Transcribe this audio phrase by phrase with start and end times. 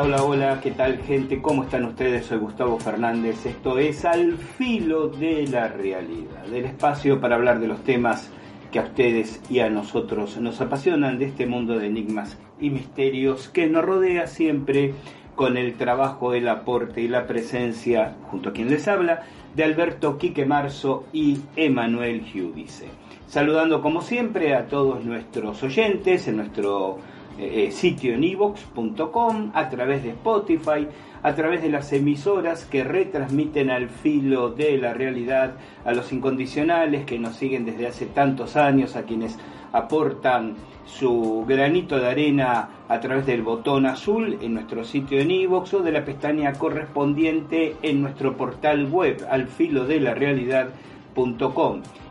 [0.00, 1.42] Hola, hola, hola, ¿qué tal gente?
[1.42, 2.26] ¿Cómo están ustedes?
[2.26, 3.44] Soy Gustavo Fernández.
[3.44, 8.30] Esto es Al Filo de la Realidad, del espacio para hablar de los temas
[8.70, 13.48] que a ustedes y a nosotros nos apasionan de este mundo de enigmas y misterios
[13.48, 14.94] que nos rodea siempre
[15.34, 19.22] con el trabajo, el aporte y la presencia, junto a quien les habla,
[19.56, 22.86] de Alberto Quique Marzo y Emanuel Giudice.
[23.26, 26.98] Saludando como siempre a todos nuestros oyentes en nuestro
[27.38, 30.88] eh, sitio en evox.com, a través de Spotify,
[31.22, 35.54] a través de las emisoras que retransmiten al filo de la realidad,
[35.84, 39.38] a los incondicionales que nos siguen desde hace tantos años, a quienes
[39.72, 45.74] aportan su granito de arena a través del botón azul en nuestro sitio en iVoox
[45.74, 50.97] o de la pestaña correspondiente en nuestro portal web al filo de la realidad.com.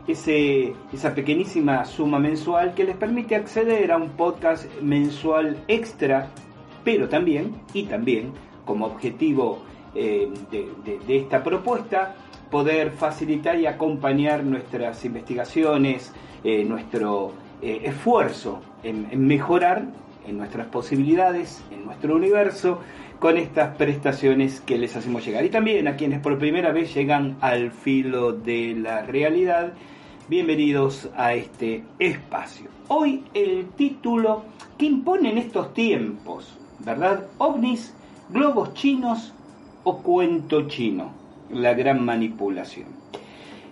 [0.06, 6.28] Esa pequeñísima suma mensual que les permite acceder a un podcast mensual extra,
[6.84, 8.32] pero también, y también,
[8.64, 9.60] como objetivo
[9.94, 12.14] eh, de esta propuesta,
[12.50, 16.12] poder facilitar y acompañar nuestras investigaciones,
[16.44, 19.84] eh, nuestro eh, esfuerzo en, en, mejorar
[20.26, 22.80] en nuestras posibilidades, en nuestro universo,
[23.18, 25.44] con estas prestaciones que les hacemos llegar.
[25.44, 29.72] Y también a quienes por primera vez llegan al filo de la realidad,
[30.28, 32.68] bienvenidos a este espacio.
[32.88, 34.44] Hoy el título
[34.76, 37.26] que imponen estos tiempos, ¿verdad?
[37.38, 37.94] OVNIs,
[38.30, 39.34] globos chinos
[39.82, 41.10] o cuento chino,
[41.50, 42.86] la gran manipulación.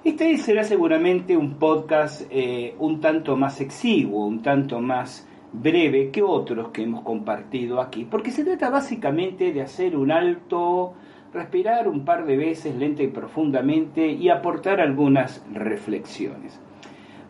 [0.02, 5.25] Este será seguramente un podcast eh, un tanto más exiguo, un tanto más
[5.60, 10.94] breve que otros que hemos compartido aquí, porque se trata básicamente de hacer un alto,
[11.32, 16.60] respirar un par de veces lenta y profundamente y aportar algunas reflexiones.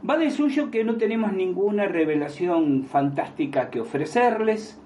[0.09, 4.81] Va de suyo que no tenemos ninguna revelación fantástica que ofrecerles,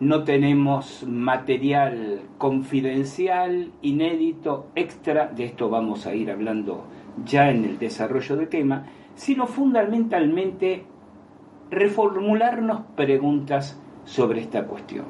[0.00, 6.84] no tenemos material confidencial, inédito, extra, de esto vamos a ir hablando
[7.24, 10.84] ya en el desarrollo del tema, sino fundamentalmente
[11.70, 15.06] reformularnos preguntas sobre esta cuestión.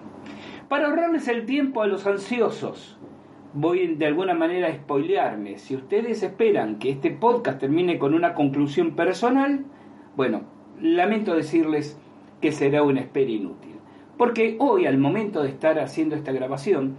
[0.69, 2.99] Para ahorrarles el tiempo a los ansiosos,
[3.55, 5.59] voy de alguna manera a spoilearme.
[5.59, 9.65] Si ustedes esperan que este podcast termine con una conclusión personal,
[10.17, 10.43] bueno,
[10.81, 11.99] lamento decirles
[12.41, 13.77] que será una espera inútil.
[14.17, 16.97] Porque hoy, al momento de estar haciendo esta grabación,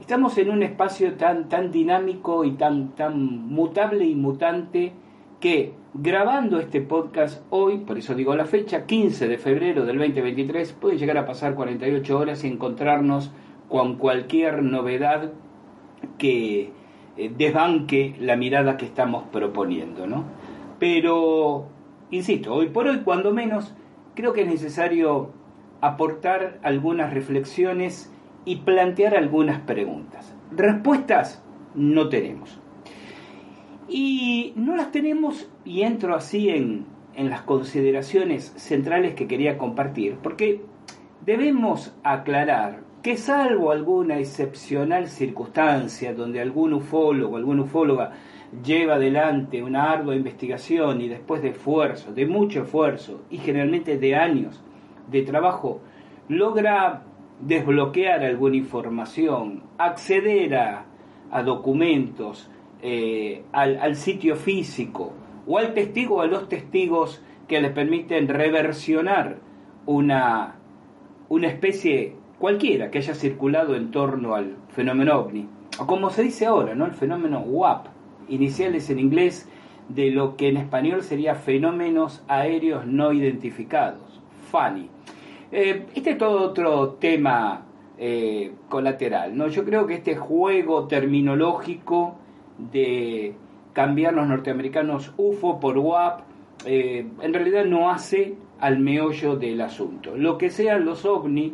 [0.00, 4.92] estamos en un espacio tan, tan dinámico y tan, tan mutable y mutante
[5.40, 10.72] que grabando este podcast hoy, por eso digo la fecha, 15 de febrero del 2023,
[10.74, 13.30] puede llegar a pasar 48 horas y encontrarnos
[13.68, 15.32] con cualquier novedad
[16.18, 16.70] que
[17.16, 20.24] eh, desbanque la mirada que estamos proponiendo, ¿no?
[20.78, 21.66] Pero,
[22.10, 23.74] insisto, hoy por hoy, cuando menos,
[24.14, 25.30] creo que es necesario
[25.80, 28.12] aportar algunas reflexiones
[28.44, 30.34] y plantear algunas preguntas.
[30.50, 31.42] Respuestas
[31.74, 32.60] no tenemos.
[33.88, 40.16] Y no las tenemos, y entro así en, en las consideraciones centrales que quería compartir,
[40.22, 40.62] porque
[41.24, 48.12] debemos aclarar que salvo alguna excepcional circunstancia donde algún ufólogo, alguna ufóloga
[48.64, 54.16] lleva adelante una ardua investigación y después de esfuerzo, de mucho esfuerzo y generalmente de
[54.16, 54.62] años
[55.10, 55.80] de trabajo,
[56.28, 57.02] logra
[57.40, 60.86] desbloquear alguna información, acceder a,
[61.44, 62.50] documentos,
[62.82, 65.12] eh, al, al, sitio físico
[65.46, 69.38] o al testigo o a los testigos que le permiten reversionar
[69.86, 70.56] una,
[71.28, 76.46] una especie cualquiera que haya circulado en torno al fenómeno ovni, o como se dice
[76.46, 76.84] ahora, ¿no?
[76.86, 77.86] el fenómeno WAP,
[78.28, 79.48] iniciales en inglés
[79.88, 84.20] de lo que en español sería fenómenos aéreos no identificados,
[84.50, 84.90] FANI.
[85.52, 87.66] Eh, este es todo otro tema
[87.98, 89.46] eh, colateral, ¿no?
[89.46, 92.16] Yo creo que este juego terminológico
[92.58, 93.34] de
[93.72, 96.20] cambiar los norteamericanos UFO por WAP,
[96.64, 100.16] eh, en realidad no hace al meollo del asunto.
[100.16, 101.52] Lo que sean los ovni,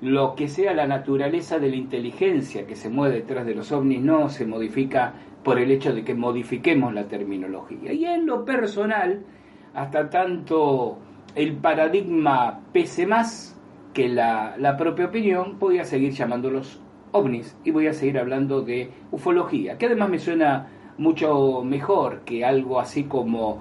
[0.00, 4.00] lo que sea la naturaleza de la inteligencia que se mueve detrás de los ovnis
[4.00, 5.12] no se modifica
[5.44, 7.92] por el hecho de que modifiquemos la terminología.
[7.92, 9.24] Y en lo personal,
[9.74, 10.98] hasta tanto
[11.34, 13.60] el paradigma pese más
[13.92, 16.80] que la, la propia opinión, voy a seguir llamándolos
[17.12, 20.68] ovnis y voy a seguir hablando de ufología, que además me suena
[20.98, 23.60] mucho mejor que algo así como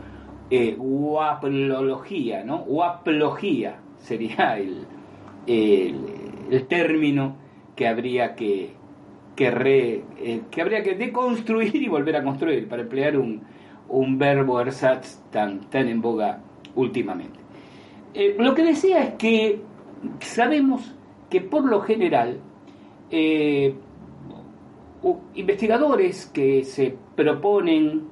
[0.50, 0.78] eh,
[2.46, 2.58] ¿no?
[2.60, 4.86] Guaplogía sería el,
[5.46, 7.36] el, término
[7.76, 8.72] que habría que,
[9.36, 13.42] que, eh, que habría que deconstruir y volver a construir, para emplear un,
[13.90, 16.40] un verbo ersatz tan, tan en boga
[16.76, 17.40] últimamente.
[18.14, 19.62] Eh, lo que decía es que
[20.20, 20.96] sabemos
[21.30, 22.40] que por lo general
[23.12, 23.76] eh,
[25.36, 28.04] investigadores que se proponen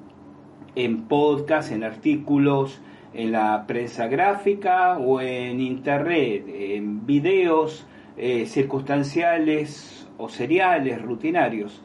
[0.76, 2.82] en podcast, en artículos,
[3.14, 7.88] en la prensa gráfica o en internet, en videos
[8.18, 11.82] eh, circunstanciales o seriales, rutinarios.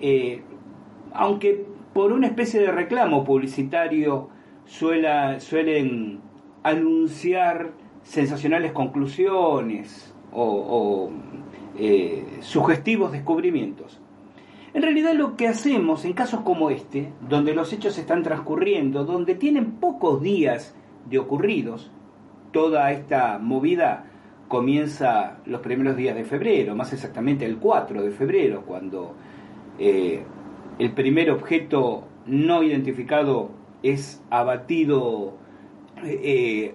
[0.00, 0.42] Eh,
[1.12, 4.28] aunque por una especie de reclamo publicitario
[4.66, 6.20] suelen
[6.62, 7.72] anunciar
[8.02, 11.10] sensacionales conclusiones o,
[11.78, 14.00] eh, sugestivos descubrimientos.
[14.74, 19.34] En realidad lo que hacemos en casos como este, donde los hechos están transcurriendo, donde
[19.34, 20.74] tienen pocos días
[21.08, 21.90] de ocurridos,
[22.52, 24.04] toda esta movida
[24.48, 29.14] comienza los primeros días de febrero, más exactamente el 4 de febrero, cuando
[29.78, 30.22] eh,
[30.78, 33.50] el primer objeto no identificado
[33.82, 35.34] es abatido
[36.04, 36.74] eh,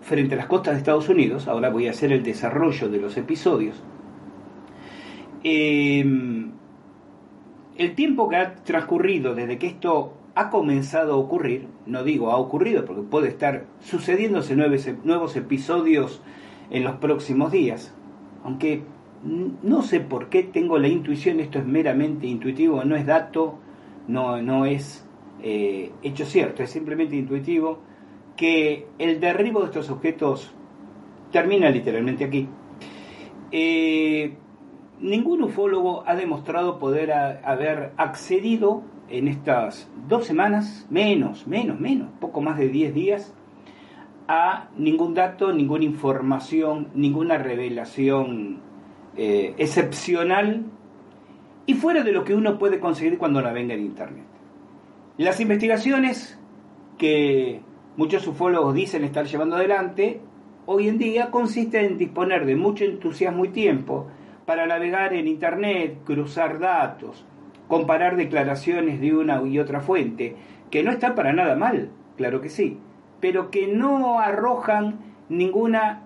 [0.00, 1.48] frente a las costas de Estados Unidos.
[1.48, 3.82] Ahora voy a hacer el desarrollo de los episodios.
[5.48, 6.04] Eh,
[7.78, 12.36] el tiempo que ha transcurrido desde que esto ha comenzado a ocurrir, no digo ha
[12.36, 16.20] ocurrido porque puede estar sucediéndose nuevos, episodios
[16.70, 17.94] en los próximos días,
[18.42, 18.82] aunque
[19.62, 23.60] no sé por qué tengo la intuición, esto es meramente intuitivo, no es dato,
[24.08, 25.06] no, no es
[25.44, 27.78] eh, hecho cierto, es simplemente intuitivo,
[28.34, 30.52] que el derribo de estos objetos
[31.30, 32.48] termina literalmente aquí.
[33.52, 34.38] Eh,
[35.00, 42.40] ningún ufólogo ha demostrado poder haber accedido en estas dos semanas, menos, menos, menos, poco
[42.40, 43.34] más de 10 días,
[44.28, 48.60] a ningún dato, ninguna información, ninguna revelación
[49.16, 50.64] eh, excepcional
[51.66, 54.24] y fuera de lo que uno puede conseguir cuando navega en Internet.
[55.18, 56.38] Las investigaciones
[56.98, 57.60] que
[57.96, 60.20] muchos ufólogos dicen estar llevando adelante
[60.66, 64.08] hoy en día consisten en disponer de mucho entusiasmo y tiempo
[64.46, 67.26] para navegar en Internet, cruzar datos,
[67.68, 70.36] comparar declaraciones de una y otra fuente,
[70.70, 72.78] que no está para nada mal, claro que sí,
[73.20, 76.02] pero que no arrojan ninguna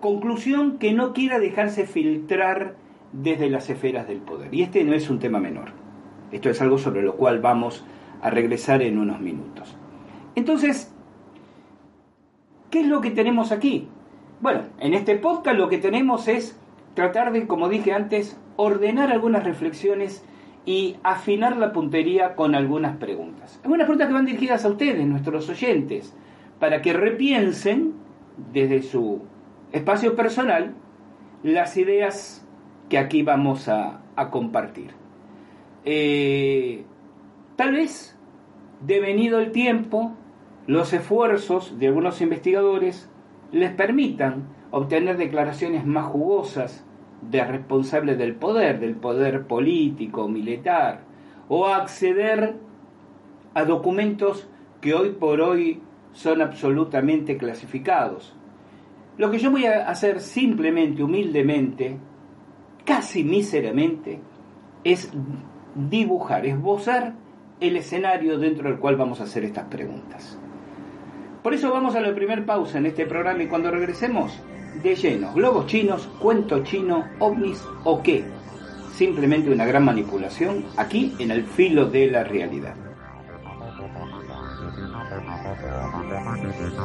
[0.00, 2.76] conclusión que no quiera dejarse filtrar
[3.12, 4.52] desde las esferas del poder.
[4.54, 5.70] Y este no es un tema menor.
[6.32, 7.84] Esto es algo sobre lo cual vamos
[8.22, 9.76] a regresar en unos minutos.
[10.34, 10.92] Entonces,
[12.70, 13.88] ¿qué es lo que tenemos aquí?
[14.40, 16.58] Bueno, en este podcast lo que tenemos es
[16.96, 20.24] tratar de, como dije antes, ordenar algunas reflexiones
[20.64, 23.60] y afinar la puntería con algunas preguntas.
[23.62, 26.16] Algunas preguntas que van dirigidas a ustedes, nuestros oyentes,
[26.58, 27.94] para que repiensen
[28.52, 29.22] desde su
[29.72, 30.74] espacio personal
[31.42, 32.44] las ideas
[32.88, 34.00] que aquí vamos a,
[34.30, 34.92] compartir.
[35.84, 36.84] Eh,
[37.56, 38.18] tal vez,
[38.80, 40.16] devenido el tiempo,
[40.66, 43.10] los esfuerzos de algunos investigadores
[43.52, 46.85] les permitan obtener declaraciones más jugosas
[47.22, 51.00] de responsables del poder, del poder político, militar,
[51.48, 52.56] o acceder
[53.54, 54.48] a documentos
[54.80, 55.80] que hoy por hoy
[56.12, 58.34] son absolutamente clasificados.
[59.18, 61.98] Lo que yo voy a hacer simplemente, humildemente,
[62.84, 64.20] casi míseramente,
[64.84, 65.10] es
[65.74, 67.14] dibujar, esbozar
[67.60, 70.38] el escenario dentro del cual vamos a hacer estas preguntas.
[71.42, 74.38] Por eso vamos a la primera pausa en este programa y cuando regresemos,
[74.82, 78.24] de lleno, globos chinos, cuento chino, ovnis o qué.
[78.94, 82.74] Simplemente una gran manipulación aquí en el filo de la realidad.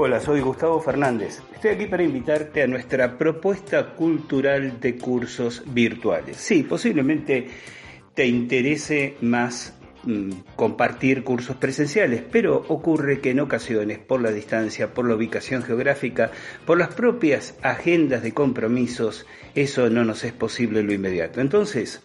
[0.00, 1.42] Hola, soy Gustavo Fernández.
[1.52, 6.36] Estoy aquí para invitarte a nuestra propuesta cultural de cursos virtuales.
[6.36, 7.48] Sí, posiblemente
[8.14, 14.94] te interese más mm, compartir cursos presenciales, pero ocurre que en ocasiones, por la distancia,
[14.94, 16.30] por la ubicación geográfica,
[16.64, 19.26] por las propias agendas de compromisos,
[19.56, 21.40] eso no nos es posible en lo inmediato.
[21.40, 22.02] Entonces,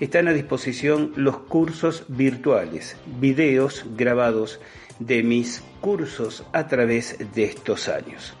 [0.00, 4.58] están a disposición los cursos virtuales, videos grabados
[4.98, 8.34] de mis cursos a través de estos años.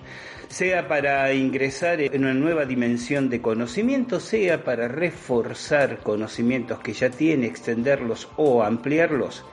[0.48, 7.10] Sea para ingresar en una nueva dimensión de conocimiento, sea para reforzar conocimientos que ya
[7.10, 9.44] tiene, extenderlos o ampliarlos,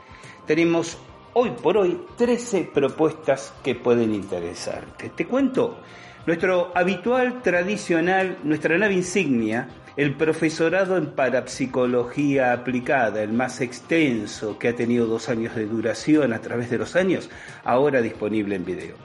[0.48, 0.98] tenemos
[1.34, 5.10] hoy por hoy 13 propuestas que pueden interesarte.
[5.10, 5.80] Te cuento,
[6.26, 14.68] nuestro habitual, tradicional, nuestra nave insignia, el profesorado en parapsicología aplicada, el más extenso, que
[14.68, 17.30] ha tenido dos años de duración a través de los años,
[17.64, 18.96] ahora disponible en video.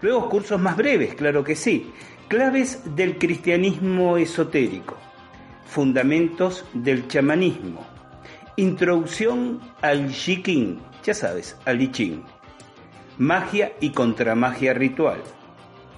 [0.00, 1.92] Luego cursos más breves, claro que sí.
[2.26, 4.96] Claves del cristianismo esotérico.
[5.66, 7.86] Fundamentos del chamanismo.
[8.56, 12.22] Introducción al Shiking, ya sabes, al I.
[13.18, 15.20] Magia y contramagia ritual.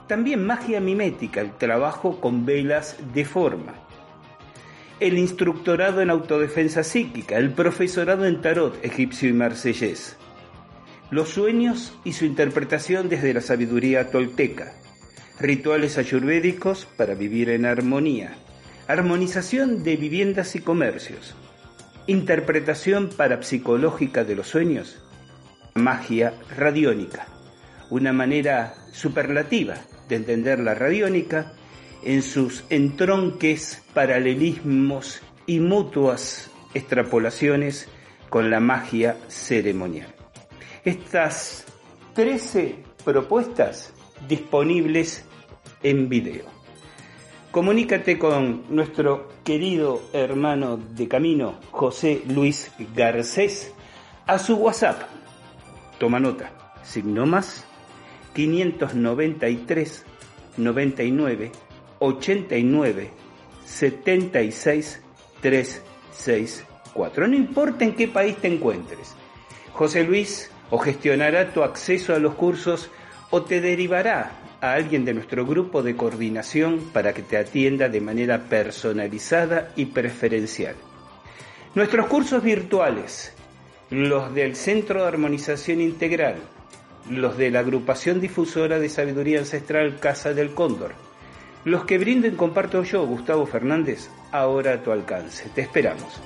[0.06, 3.72] También magia mimética, el trabajo con velas de forma
[5.02, 10.16] el instructorado en autodefensa psíquica, el profesorado en tarot egipcio y marsellés,
[11.10, 14.74] los sueños y su interpretación desde la sabiduría tolteca,
[15.40, 18.36] rituales ayurvédicos para vivir en armonía,
[18.86, 21.34] armonización de viviendas y comercios,
[22.06, 25.02] interpretación parapsicológica de los sueños,
[25.74, 27.26] magia radiónica,
[27.90, 29.74] una manera superlativa
[30.08, 31.54] de entender la radiónica
[32.04, 37.88] en sus entronques, paralelismos y mutuas extrapolaciones
[38.30, 40.14] con la magia ceremonial.
[40.84, 41.64] Estas
[42.14, 43.92] 13 propuestas
[44.28, 45.24] disponibles
[45.82, 46.44] en video.
[47.50, 53.72] Comunícate con nuestro querido hermano de camino, José Luis Garcés,
[54.26, 55.02] a su WhatsApp.
[55.98, 56.50] Toma nota,
[56.82, 57.66] signo más
[58.34, 60.06] 593
[60.56, 61.52] 99
[62.02, 63.10] 89
[63.64, 65.00] 76
[65.40, 67.28] 364.
[67.28, 69.14] No importa en qué país te encuentres.
[69.72, 72.90] José Luis o gestionará tu acceso a los cursos
[73.30, 78.00] o te derivará a alguien de nuestro grupo de coordinación para que te atienda de
[78.00, 80.76] manera personalizada y preferencial.
[81.74, 83.32] Nuestros cursos virtuales,
[83.90, 86.36] los del Centro de Armonización Integral,
[87.10, 90.92] los de la Agrupación Difusora de Sabiduría Ancestral Casa del Cóndor,
[91.64, 95.48] los que brinden comparto yo, Gustavo Fernández, ahora a tu alcance.
[95.54, 96.20] Te esperamos.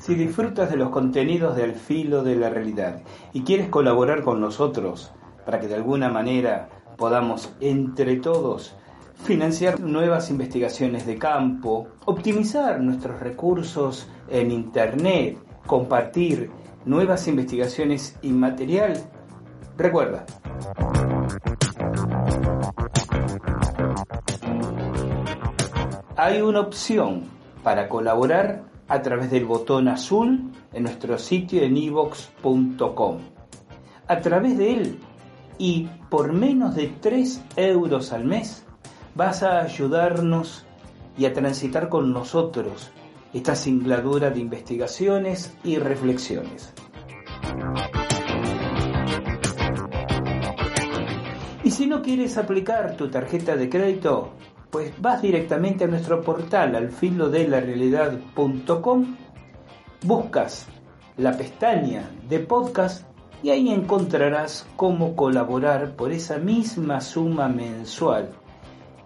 [0.00, 5.12] Si disfrutas de los contenidos del filo de la realidad y quieres colaborar con nosotros
[5.44, 8.74] para que de alguna manera podamos entre todos
[9.24, 16.50] financiar nuevas investigaciones de campo, optimizar nuestros recursos en Internet, compartir
[16.84, 19.02] nuevas investigaciones y material,
[19.76, 20.24] recuerda.
[26.16, 27.24] Hay una opción
[27.62, 33.18] para colaborar a través del botón azul en nuestro sitio en evox.com.
[34.08, 34.98] A través de él
[35.58, 38.64] y por menos de 3 euros al mes
[39.14, 40.64] vas a ayudarnos
[41.18, 42.90] y a transitar con nosotros
[43.32, 46.72] esta singladura de investigaciones y reflexiones.
[51.64, 54.30] Y si no quieres aplicar tu tarjeta de crédito,
[54.70, 56.90] pues vas directamente a nuestro portal al
[60.02, 60.66] buscas
[61.16, 63.06] la pestaña de podcast
[63.42, 68.30] y ahí encontrarás cómo colaborar por esa misma suma mensual,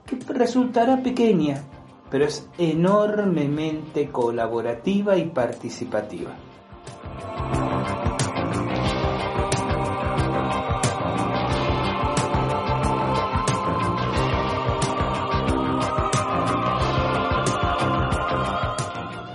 [0.07, 1.63] que resultará pequeña,
[2.11, 6.31] pero es enormemente colaborativa y participativa.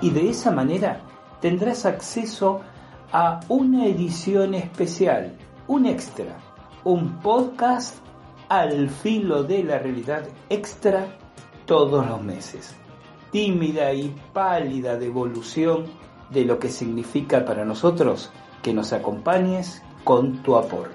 [0.06, 1.02] Y de esa manera
[1.42, 2.62] tendrás acceso
[3.12, 5.36] a una edición especial,
[5.68, 6.38] un extra,
[6.84, 7.96] un podcast
[8.48, 11.08] al filo de la realidad extra
[11.66, 12.76] todos los meses.
[13.32, 15.88] Tímida y pálida devolución
[16.30, 18.30] de lo que significa para nosotros
[18.62, 20.94] que nos acompañes con tu aporte.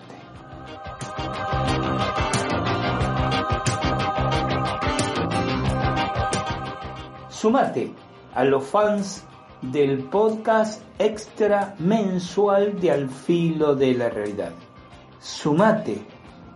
[7.29, 7.93] Sumate
[8.35, 9.25] a los fans
[9.63, 14.53] del podcast extra mensual de Al Filo de la Realidad.
[15.21, 16.03] Sumate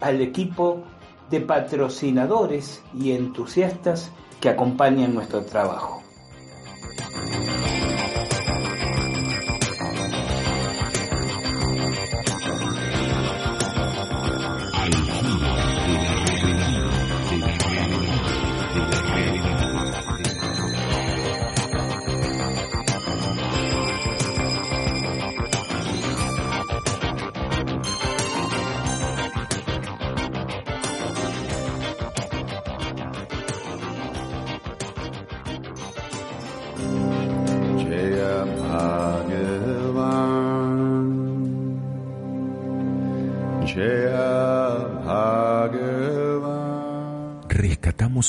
[0.00, 0.82] al equipo
[1.30, 6.02] de patrocinadores y entusiastas que acompañan nuestro trabajo.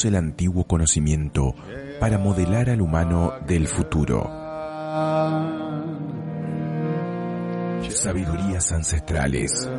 [0.03, 1.55] El antiguo conocimiento
[1.99, 4.29] para modelar al humano del futuro.
[7.89, 9.69] Sabidurías ancestrales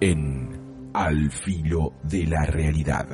[0.00, 3.06] en Al filo de la realidad.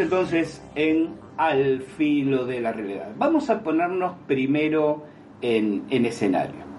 [0.00, 3.12] Entonces en Al filo de la realidad.
[3.16, 5.04] Vamos a ponernos primero
[5.40, 6.70] en, en escenario.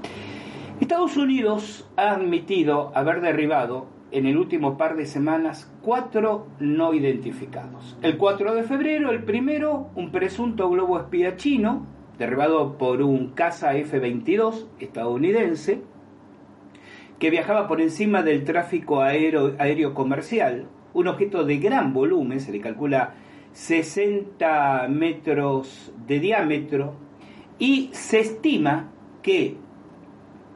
[0.80, 7.98] Estados Unidos ha admitido haber derribado en el último par de semanas cuatro no identificados.
[8.02, 11.86] El 4 de febrero, el primero, un presunto globo espía chino,
[12.18, 15.82] derribado por un caza F-22 estadounidense,
[17.20, 22.60] que viajaba por encima del tráfico aéreo comercial un objeto de gran volumen, se le
[22.60, 23.14] calcula
[23.54, 26.94] 60 metros de diámetro,
[27.60, 28.90] y se estima
[29.22, 29.58] que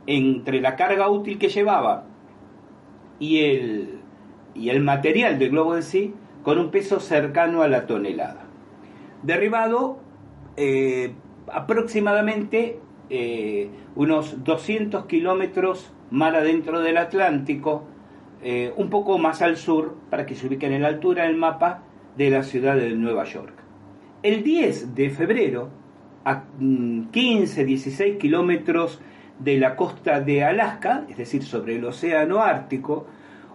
[0.08, 2.06] entre la carga útil que llevaba
[3.19, 4.00] y el,
[4.54, 8.45] y el material del globo en sí, con un peso cercano a la tonelada.
[9.24, 10.00] Derribado
[10.58, 11.13] eh,
[11.52, 17.84] aproximadamente eh, unos 200 kilómetros mar adentro del Atlántico,
[18.47, 21.81] eh, un poco más al sur para que se ubiquen en la altura del mapa
[22.15, 23.55] de la ciudad de Nueva York.
[24.21, 25.71] El 10 de febrero,
[26.23, 29.01] a 15-16 mm, kilómetros
[29.39, 33.08] de la costa de Alaska, es decir, sobre el Océano Ártico,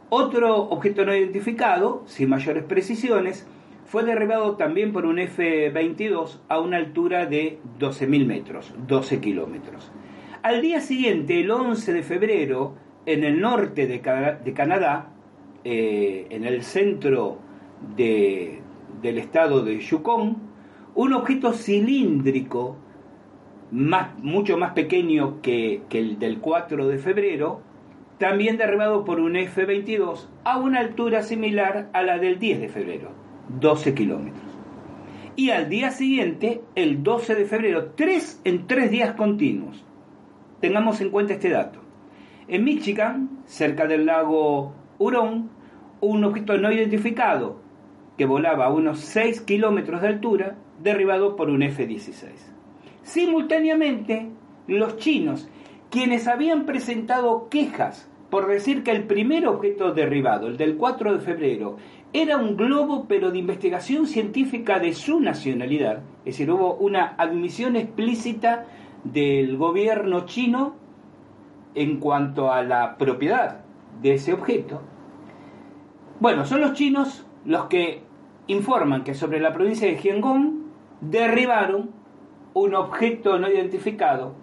[0.08, 3.46] otro objeto no identificado, sin mayores precisiones,
[3.84, 9.92] fue derribado también por un F-22 a una altura de 12.000 metros, 12 kilómetros.
[10.42, 12.74] Al día siguiente, el 11 de febrero,
[13.12, 15.08] en el norte de, Canadá,
[15.64, 17.38] eh, en el centro
[17.96, 20.36] del estado de Yukon,
[20.94, 22.76] un objeto cilíndrico
[23.70, 27.60] mucho más pequeño que, que el del 4 de febrero,
[28.18, 33.10] también derribado por un F-22 a una altura similar a la del 10 de febrero,
[33.60, 34.44] 12 kilómetros.
[35.36, 39.84] Y al día siguiente, el 12 de febrero, tres en tres días continuos.
[40.60, 41.79] Tengamos en cuenta este dato.
[42.52, 45.50] En Michigan, cerca del lago Hurón,
[46.00, 47.60] un objeto no identificado
[48.18, 52.32] que volaba a unos 6 kilómetros de altura, derribado por un F-16.
[53.04, 54.30] Simultáneamente,
[54.66, 55.48] los chinos,
[55.90, 61.20] quienes habían presentado quejas por decir que el primer objeto derribado, el del 4 de
[61.20, 61.76] febrero,
[62.12, 67.76] era un globo pero de investigación científica de su nacionalidad, es decir, hubo una admisión
[67.76, 68.66] explícita
[69.04, 70.79] del gobierno chino
[71.74, 73.60] en cuanto a la propiedad
[74.02, 74.82] de ese objeto.
[76.20, 78.02] Bueno, son los chinos los que
[78.46, 80.60] informan que sobre la provincia de Jiangong
[81.00, 81.90] derribaron
[82.52, 84.34] un objeto no identificado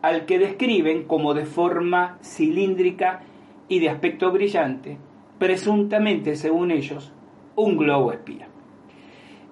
[0.00, 3.20] al que describen como de forma cilíndrica
[3.68, 4.96] y de aspecto brillante,
[5.38, 7.12] presuntamente, según ellos,
[7.56, 8.48] un globo espía.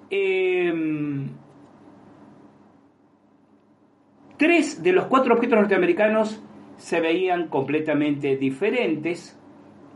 [0.09, 1.29] Em,
[4.37, 6.41] tres de los cuatro objetos norteamericanos
[6.77, 9.37] se veían completamente diferentes.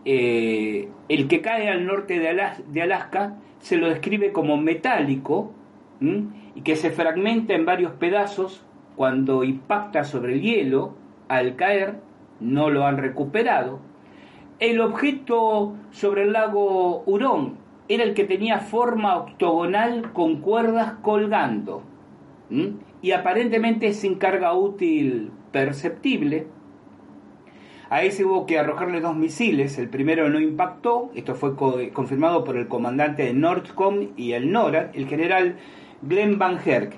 [0.06, 5.54] Eh, el que cae al norte de, Alaska se lo describe como metálico
[6.02, 8.66] y que se fragmenta en varios pedazos
[8.96, 10.96] cuando impacta sobre el hielo,
[11.28, 12.00] al caer
[12.40, 13.80] no lo han recuperado.
[14.60, 21.84] El objeto sobre el lago Hurón era el que tenía forma octogonal con cuerdas colgando
[23.02, 26.48] y aparentemente sin carga útil perceptible.
[27.92, 31.58] A ese hubo que arrojarle dos misiles, el primero no impactó, esto fue
[31.92, 35.58] confirmado por el comandante de Nordcom y el NORAD, el general
[36.02, 36.94] Glenn Van Herk.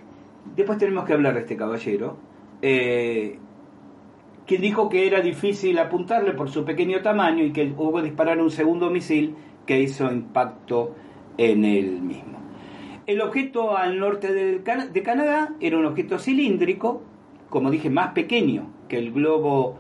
[0.56, 2.18] Después tenemos que hablar de este caballero,
[2.62, 3.40] eh,
[4.46, 8.40] quien dijo que era difícil apuntarle por su pequeño tamaño y que hubo que disparar
[8.40, 9.34] un segundo misil
[9.66, 10.94] que hizo impacto
[11.40, 12.38] en el mismo.
[13.08, 17.02] El objeto al norte de, Canadá era un objeto cilíndrico,
[17.50, 19.80] como dije, más pequeño que el globo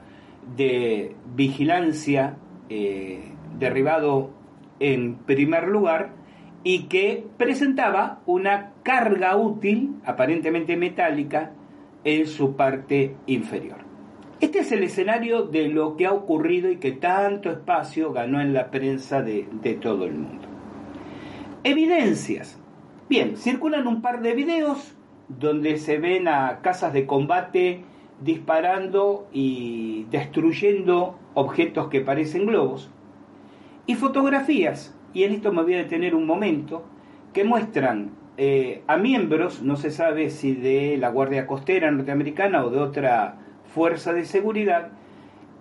[0.56, 2.38] de vigilancia
[2.70, 3.24] eh,
[3.58, 4.32] derribado
[4.80, 6.12] en primer lugar
[6.64, 11.52] y que presentaba una carga útil, aparentemente metálica,
[12.04, 13.78] en su parte inferior.
[14.40, 18.54] Este es el escenario de lo que ha ocurrido y que tanto espacio ganó en
[18.54, 20.48] la prensa de, de todo el mundo.
[21.64, 22.60] Evidencias.
[23.10, 24.96] Bien, circulan un par de videos
[25.28, 27.84] donde se ven a casas de combate
[28.22, 32.90] disparando y destruyendo objetos que parecen globos.
[33.86, 36.84] Y fotografías, y en esto me voy a detener un momento,
[37.34, 42.70] que muestran eh, a miembros, no se sabe si de la Guardia Costera norteamericana o
[42.70, 43.38] de otra
[43.74, 44.92] fuerza de seguridad,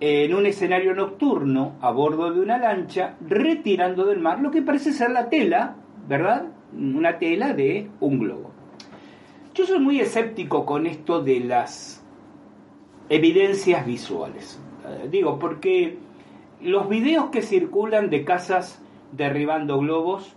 [0.01, 4.93] en un escenario nocturno a bordo de una lancha, retirando del mar lo que parece
[4.93, 5.77] ser la tela,
[6.09, 6.47] ¿verdad?
[6.77, 8.51] Una tela de un globo.
[9.55, 12.02] Yo soy muy escéptico con esto de las
[13.12, 14.59] evidencias visuales.
[14.87, 15.98] Eh, digo, porque
[16.62, 20.35] los videos que circulan de casas derribando globos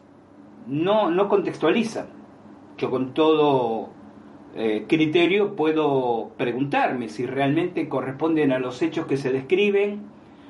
[0.68, 2.08] no, no contextualizan.
[2.78, 3.92] Yo con todo
[4.56, 10.02] eh, criterio puedo preguntarme si realmente corresponden a los hechos que se describen,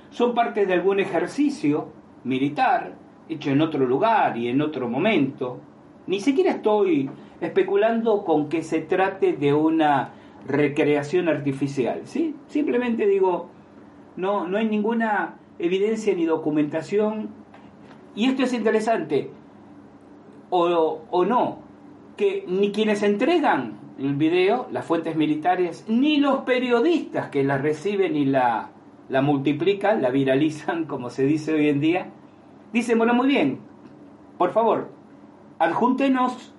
[0.10, 1.90] son parte de algún ejercicio
[2.24, 2.96] militar
[3.30, 5.60] hecho en otro lugar y en otro momento.
[6.08, 7.08] Ni siquiera estoy
[7.40, 10.14] especulando con que se trate de una
[10.48, 12.36] recreación artificial, ¿sí?
[12.48, 13.50] Simplemente digo,
[14.16, 17.30] no, no hay ninguna evidencia ni documentación.
[18.16, 19.30] Y esto es interesante,
[20.50, 21.60] o, o no,
[22.16, 28.16] que ni quienes entregan el video, las fuentes militares, ni los periodistas que la reciben
[28.16, 28.70] y la,
[29.10, 32.10] la multiplican, la viralizan, como se dice hoy en día,
[32.74, 33.60] dicen, bueno, muy bien,
[34.38, 34.90] por favor,
[35.60, 36.55] adjúntenos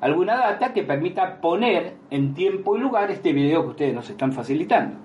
[0.00, 4.32] alguna data que permita poner en tiempo y lugar este video que ustedes nos están
[4.32, 4.96] facilitando.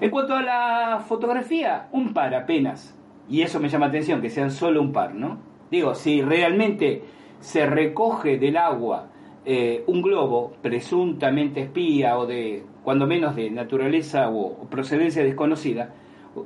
[0.00, 2.96] En cuanto a la fotografía, un par apenas.
[3.28, 5.38] Y eso me llama atención, que sean solo un par, ¿no?
[5.70, 7.04] Digo, si realmente
[7.38, 9.08] se recoge del agua
[9.44, 15.94] eh, un globo presuntamente espía o de, cuando menos, de naturaleza o, procedencia desconocida,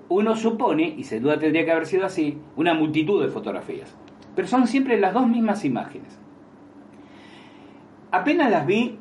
[0.08, 3.96] uno supone, y sin duda tendría que haber sido así, una multitud de fotografías.
[4.34, 6.18] Pero son siempre las dos mismas imágenes.
[8.14, 8.96] Apenas las vi,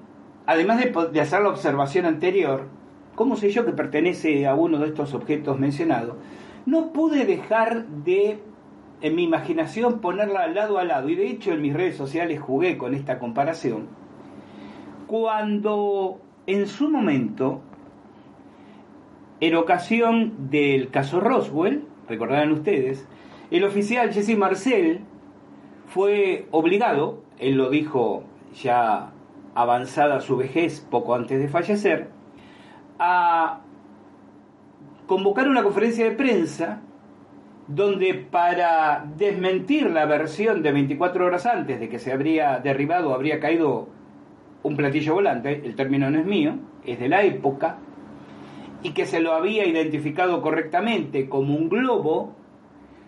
[0.48, 2.68] además de, hacer la observación anterior,
[3.14, 6.16] ¿cómo sé yo que pertenece a uno de estos objetos mencionados?
[6.66, 8.40] No pude dejar de
[9.02, 12.80] en mi imaginación ponerla lado a lado, y de hecho en mis redes sociales jugué
[12.80, 13.86] con esta comparación,
[15.06, 17.62] cuando en su momento,
[19.42, 23.08] en ocasión del caso Roswell, recordarán ustedes,
[23.52, 25.02] el oficial Jesse Marcel
[25.86, 28.24] fue obligado, él lo dijo
[28.62, 29.12] ya
[29.56, 32.10] avanzada su vejez poco antes de fallecer,
[33.00, 33.62] a
[35.08, 36.82] convocar una conferencia de prensa
[37.68, 43.40] donde para desmentir la versión de 24 horas antes de que se habría derribado habría
[43.40, 43.88] caído
[44.64, 47.78] un platillo volante, el término no es mío, es de la época,
[48.82, 52.34] y que se lo había identificado correctamente como un globo,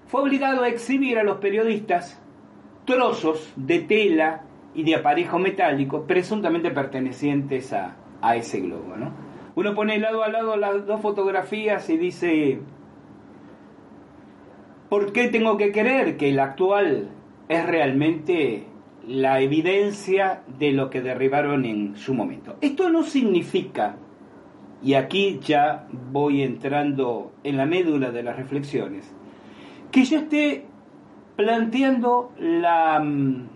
[0.07, 2.21] fue obligado a exhibir a los periodistas
[2.85, 4.43] trozos de tela
[4.75, 8.95] y de aparejo metálico presuntamente pertenecientes a, a ese globo.
[8.97, 9.11] ¿no?
[9.55, 12.59] Uno pone lado a lado las dos fotografías y dice,
[14.89, 17.09] ¿por qué tengo que creer que el actual
[17.47, 18.67] es realmente
[19.07, 22.57] la evidencia de lo que derribaron en su momento?
[22.59, 23.95] Esto no significa,
[24.83, 29.15] y aquí ya voy entrando en la médula de las reflexiones,
[29.91, 30.65] que yo esté
[31.37, 33.54] planteando la mm,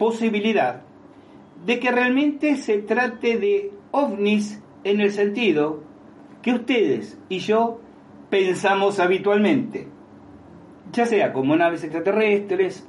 [0.00, 0.80] posibilidad
[1.66, 5.82] de que realmente se trate de ovnis en el sentido
[6.40, 7.80] que ustedes y yo
[8.30, 9.88] pensamos habitualmente,
[10.90, 12.88] ya sea como naves extraterrestres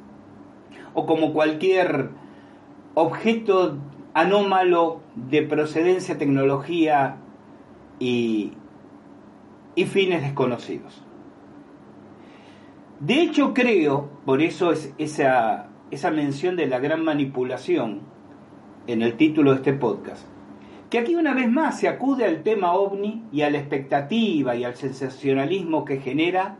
[0.93, 2.11] o como cualquier
[2.93, 3.77] objeto
[4.13, 7.17] anómalo de procedencia, tecnología
[7.99, 8.53] y,
[9.75, 11.03] y fines desconocidos.
[13.01, 18.01] De hecho, creo, por eso es esa, esa mención de la gran manipulación
[18.87, 20.25] en el título de este podcast,
[20.89, 24.63] que aquí una vez más se acude al tema ovni y a la expectativa y
[24.63, 26.57] al sensacionalismo que genera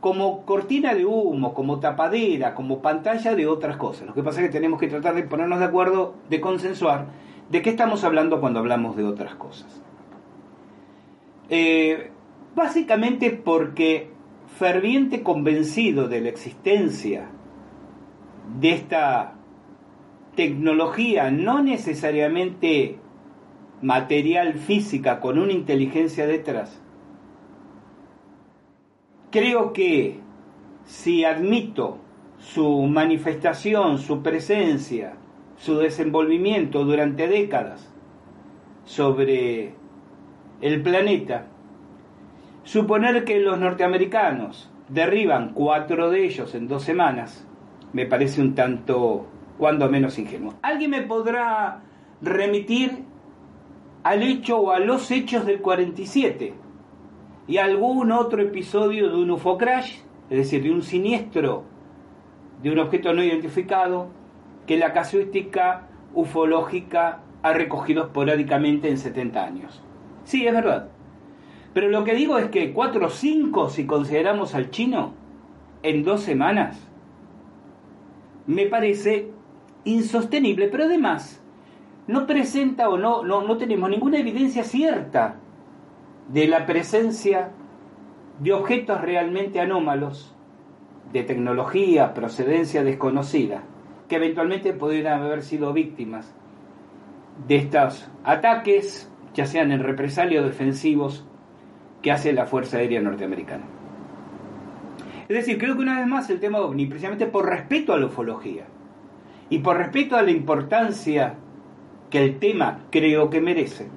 [0.00, 4.06] como cortina de humo, como tapadera, como pantalla de otras cosas.
[4.06, 7.06] Lo que pasa es que tenemos que tratar de ponernos de acuerdo, de consensuar
[7.50, 9.82] de qué estamos hablando cuando hablamos de otras cosas.
[11.48, 12.10] Eh,
[12.54, 14.10] básicamente porque
[14.58, 17.28] ferviente convencido de la existencia
[18.60, 19.34] de esta
[20.34, 22.98] tecnología, no necesariamente
[23.82, 26.80] material física con una inteligencia detrás,
[29.30, 30.20] creo que
[30.84, 31.98] si admito
[32.38, 35.14] su manifestación, su presencia,
[35.56, 37.90] su desenvolvimiento durante décadas
[38.84, 39.74] sobre
[40.60, 41.46] el planeta,
[42.64, 47.46] Suponer que los norteamericanos derriban cuatro de ellos en dos semanas
[47.94, 49.26] me parece un tanto,
[49.56, 50.54] cuando menos ingenuo.
[50.60, 51.80] ¿Alguien me podrá
[52.20, 53.04] remitir
[54.02, 56.52] al hecho o a los hechos del 47
[57.46, 61.64] y algún otro episodio de un UFO crash, es decir, de un siniestro
[62.62, 64.08] de un objeto no identificado
[64.66, 69.82] que la casuística ufológica ha recogido esporádicamente en 70 años?
[70.24, 70.88] Sí, es verdad.
[71.72, 75.12] Pero lo que digo es que 4 o 5, si consideramos al chino,
[75.82, 76.88] en dos semanas,
[78.46, 79.30] me parece
[79.84, 81.42] insostenible, pero además
[82.06, 85.36] no presenta o no, no, no tenemos ninguna evidencia cierta
[86.28, 87.50] de la presencia
[88.40, 90.34] de objetos realmente anómalos,
[91.12, 93.62] de tecnología, procedencia desconocida,
[94.08, 96.34] que eventualmente podrían haber sido víctimas
[97.46, 101.26] de estos ataques, ya sean en represalia o defensivos,
[102.02, 103.64] que hace la Fuerza Aérea Norteamericana.
[105.28, 108.06] Es decir, creo que una vez más el tema ovni, precisamente por respeto a la
[108.06, 108.66] ufología
[109.48, 111.34] y por respeto a la importancia
[112.10, 113.88] que el tema creo que merece,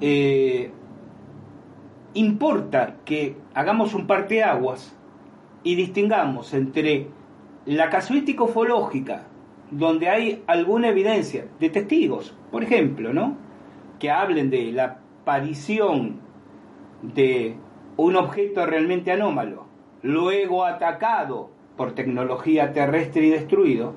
[0.00, 0.70] eh,
[2.14, 4.94] importa que hagamos un parteaguas
[5.62, 7.08] y distingamos entre
[7.64, 9.24] la casuística ufológica,
[9.70, 13.36] donde hay alguna evidencia de testigos, por ejemplo, ¿no?
[13.98, 16.20] que hablen de la aparición
[17.02, 17.56] de
[17.96, 19.67] un objeto realmente anómalo,
[20.02, 23.94] luego atacado por tecnología terrestre y destruido,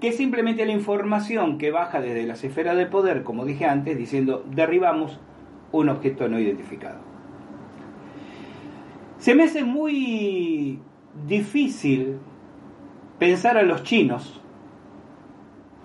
[0.00, 4.44] que simplemente la información que baja desde las esferas de poder, como dije antes, diciendo
[4.50, 5.20] derribamos
[5.72, 6.98] un objeto no identificado.
[9.18, 10.80] Se me hace muy
[11.26, 12.16] difícil
[13.18, 14.40] pensar a los chinos,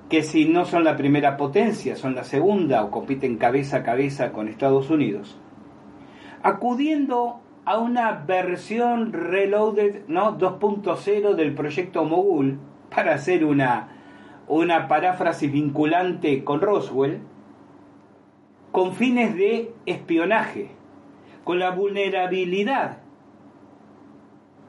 [0.10, 4.32] que si no son la primera potencia, son la segunda o compiten cabeza a cabeza
[4.32, 5.38] con Estados Unidos,
[6.44, 10.38] acudiendo a una versión reloaded ¿no?
[10.38, 12.60] 2.0 del proyecto Mogul
[12.94, 13.90] para hacer una,
[14.48, 17.22] una paráfrasis vinculante con Roswell,
[18.72, 20.70] con fines de espionaje,
[21.44, 23.00] con la vulnerabilidad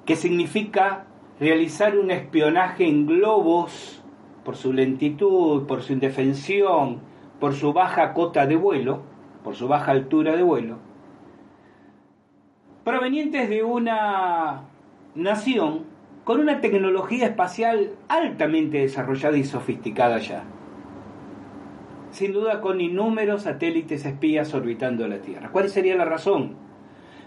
[0.07, 1.05] que significa
[1.39, 4.03] realizar un espionaje en globos
[4.45, 7.01] por su lentitud, por su indefensión,
[7.41, 9.01] por su baja cota de vuelo,
[9.45, 10.77] por su baja altura de vuelo,
[12.87, 14.61] provenientes de una
[15.17, 15.87] nación
[16.23, 20.45] con una tecnología espacial altamente desarrollada y sofisticada ya.
[22.13, 25.51] Sin duda con innúmeros satélites espías orbitando la Tierra.
[25.51, 26.55] ¿Cuál sería la razón?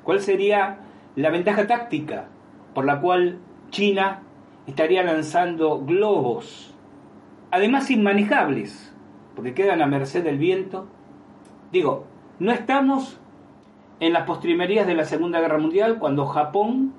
[0.06, 0.78] ¿Cuál sería
[1.18, 2.30] la ventaja táctica
[2.74, 4.22] por la cual China
[4.66, 6.74] estaría lanzando globos,
[7.52, 8.96] además inmanejables,
[9.36, 10.88] porque quedan a merced del viento?
[11.74, 12.06] Digo,
[12.40, 13.19] no estamos
[14.00, 16.94] en las postrimerías de la Segunda Guerra Mundial cuando Japón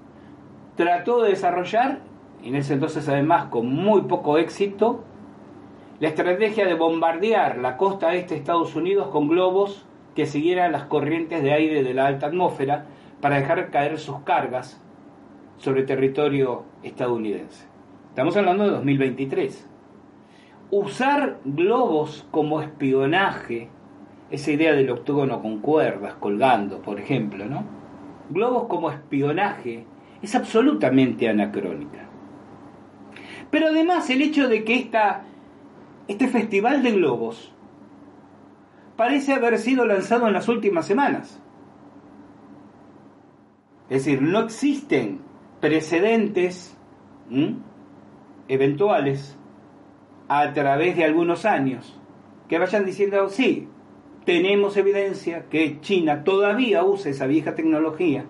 [0.77, 2.01] trató de desarrollar,
[2.43, 5.05] en ese entonces además con muy poco éxito,
[5.99, 9.85] la estrategia de bombardear la costa este de Estados Unidos con globos
[10.15, 12.87] que siguieran las corrientes de aire de la alta atmósfera
[13.21, 14.81] para dejar caer sus cargas
[15.59, 17.67] sobre territorio estadounidense.
[18.09, 19.69] Estamos hablando de 2023.
[20.71, 23.69] Usar globos como espionaje,
[24.31, 27.65] esa idea del octógono con cuerdas colgando, por ejemplo, ¿no?
[28.31, 29.85] Globos como espionaje
[30.23, 32.07] es absolutamente anacrónica.
[33.51, 35.25] Pero además el hecho de que esta,
[36.07, 37.53] este festival de globos
[38.97, 41.41] parece haber sido lanzado en las últimas semanas.
[43.89, 45.21] Es decir, no existen
[45.61, 46.77] precedentes
[48.47, 49.37] eventuales
[50.29, 51.99] a través de algunos años
[52.49, 53.69] que vayan diciendo, sí,
[54.31, 58.27] tenemos evidencia que China todavía usa esa vieja tecnología,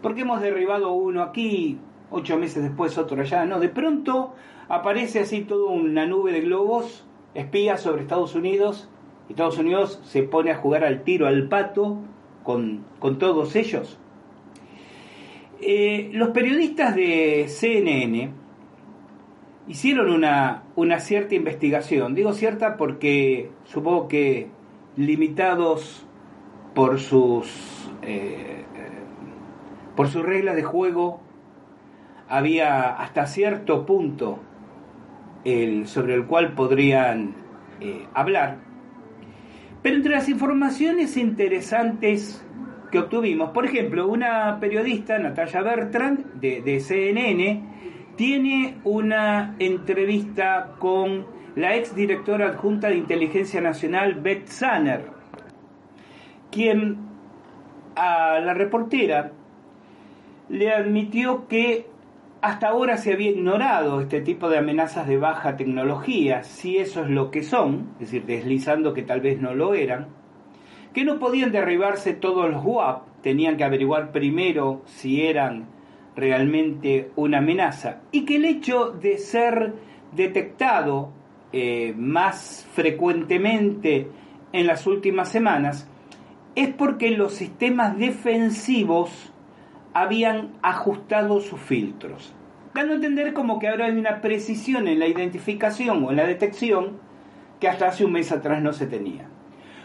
[0.00, 1.76] porque hemos derribado uno aquí,
[2.12, 4.36] ocho meses después otro allá, no, de pronto
[4.68, 8.88] aparece así toda una nube de globos espías sobre Estados Unidos,
[9.28, 11.98] y Estados Unidos se pone a jugar al tiro, al pato,
[12.44, 13.98] con, con todos ellos.
[15.60, 18.30] Eh, los periodistas de CNN
[19.66, 22.14] hicieron una, una cierta investigación.
[22.14, 24.53] Digo cierta porque supongo que
[24.96, 26.06] limitados
[26.74, 28.64] por sus eh,
[29.96, 31.20] por sus reglas de juego
[32.28, 34.40] había hasta cierto punto
[35.44, 37.34] el, sobre el cual podrían
[37.80, 38.58] eh, hablar.
[39.82, 42.44] Pero entre las informaciones interesantes
[42.90, 43.50] que obtuvimos.
[43.50, 47.62] Por ejemplo, una periodista, Natalia Bertrand, de, CNN,
[48.16, 55.04] tiene una entrevista con la ex directora adjunta de Inteligencia Nacional, Beth Sanner,
[56.50, 56.98] quien
[57.96, 59.32] a la reportera
[60.48, 61.86] le admitió que
[62.42, 67.08] hasta ahora se había ignorado este tipo de amenazas de baja tecnología, si eso es
[67.08, 70.08] lo que son, es decir, deslizando que tal vez no lo eran,
[70.92, 75.66] que no podían derribarse todos los WAP, tenían que averiguar primero si eran
[76.14, 79.72] realmente una amenaza y que el hecho de ser
[80.12, 81.12] detectado
[81.56, 84.08] eh, más frecuentemente
[84.52, 85.88] en las últimas semanas
[86.56, 89.32] es porque los sistemas defensivos
[89.92, 92.34] habían ajustado sus filtros,
[92.74, 96.26] dando a entender como que ahora hay una precisión en la identificación o en la
[96.26, 96.98] detección
[97.60, 99.28] que hasta hace un mes atrás no se tenía.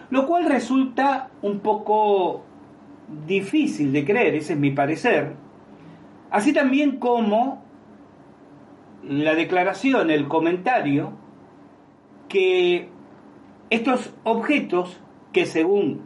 [0.10, 2.46] Lo cual resulta un poco
[3.28, 5.34] difícil de creer, ese es mi parecer,
[6.32, 7.64] así también como
[9.04, 11.19] la declaración, el comentario,
[12.30, 12.88] que
[13.70, 15.02] estos objetos,
[15.34, 16.02] que según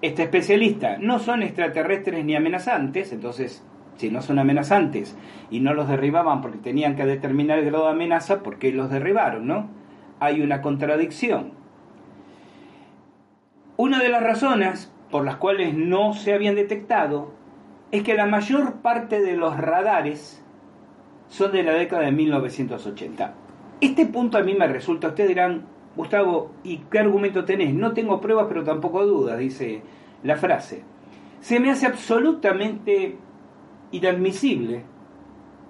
[0.00, 3.64] este especialista no son extraterrestres ni amenazantes, entonces
[3.96, 5.16] si no son amenazantes
[5.50, 8.90] y no los derribaban porque tenían que determinar el grado de amenaza, ¿por qué los
[8.90, 9.46] derribaron?
[9.46, 9.68] ¿no?
[10.20, 11.52] Hay una contradicción.
[13.76, 17.32] Una de las razones por las cuales no se habían detectado
[17.90, 20.44] es que la mayor parte de los radares
[21.28, 23.34] son de la década de 1980.
[23.80, 27.74] Este punto a mí me resulta, ustedes dirán, Gustavo, ¿y qué argumento tenés?
[27.74, 29.82] No tengo pruebas, pero tampoco dudas, dice
[30.22, 30.82] la frase.
[31.40, 33.16] Se me hace absolutamente
[33.92, 34.84] inadmisible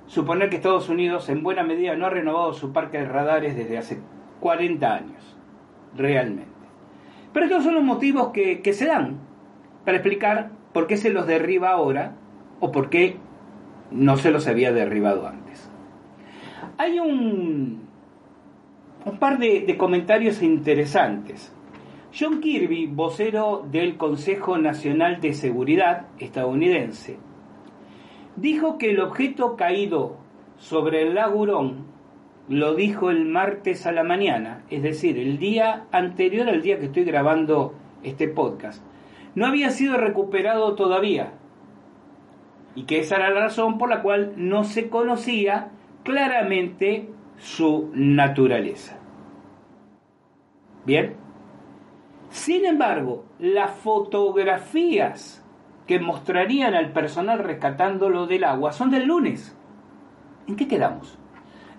[0.07, 3.79] suponer que Estados Unidos en buena medida no ha renovado su parque de radares desde
[3.79, 4.01] hace
[4.41, 5.37] 40 años,
[5.97, 6.53] realmente.
[7.33, 9.19] Pero estos son los motivos que, se dan
[9.85, 12.13] para explicar por qué se los derriba ahora
[12.61, 13.17] o por qué
[13.91, 15.69] no se los había derribado antes.
[16.79, 17.89] Hay un,
[19.05, 21.53] un par de, comentarios interesantes.
[22.19, 27.19] John Kirby, vocero del Consejo Nacional de Seguridad estadounidense,
[28.37, 30.17] dijo que el objeto caído
[30.57, 31.87] sobre el lago Hurón
[32.49, 36.87] lo dijo el martes a la mañana, es decir, el día anterior al día que
[36.87, 38.85] estoy grabando este podcast.
[39.35, 41.33] No había sido recuperado todavía.
[42.77, 45.71] Y que esa era la razón por la cual no se conocía
[46.05, 47.09] claramente
[47.39, 48.99] su naturaleza.
[50.85, 51.17] Bien.
[52.31, 55.45] Sin embargo, las fotografías
[55.87, 59.57] que mostrarían al personal rescatándolo del agua son del lunes.
[60.47, 61.19] ¿En qué quedamos?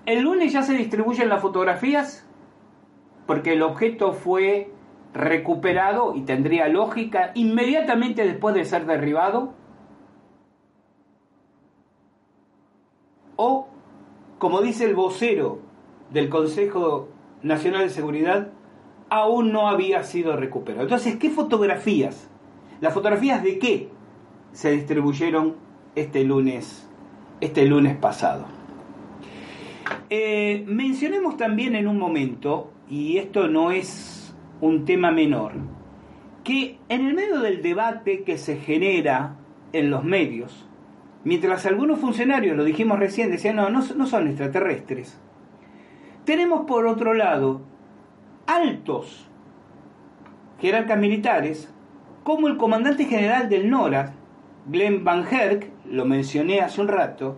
[0.06, 2.28] El lunes ya se distribuyen las fotografías
[3.26, 4.72] porque el objeto fue
[5.14, 9.53] recuperado y tendría lógica inmediatamente después de ser derribado.
[13.36, 13.68] O,
[14.39, 15.59] como dice el vocero
[16.11, 17.09] del Consejo
[17.41, 18.49] Nacional de Seguridad,
[19.09, 20.83] aún no había sido recuperado.
[20.83, 22.29] Entonces, ¿qué fotografías?
[22.81, 23.89] ¿Las fotografías de qué
[24.51, 25.55] se distribuyeron
[25.95, 26.89] este lunes,
[27.41, 28.45] este lunes pasado?
[30.09, 35.53] Eh, mencionemos también en un momento, y esto no es un tema menor,
[36.43, 39.38] que en el medio del debate que se genera
[39.73, 40.67] en los medios,
[41.26, 45.17] mientras algunos funcionarios, lo dijimos recién, decían, no, no, son extraterrestres,
[46.23, 47.61] tenemos por otro lado
[48.47, 49.28] altos
[50.61, 51.69] jerarcas militares,
[52.23, 54.11] como el comandante general del NORAD,
[54.67, 57.38] Glenn Van Herk, lo mencioné hace un rato,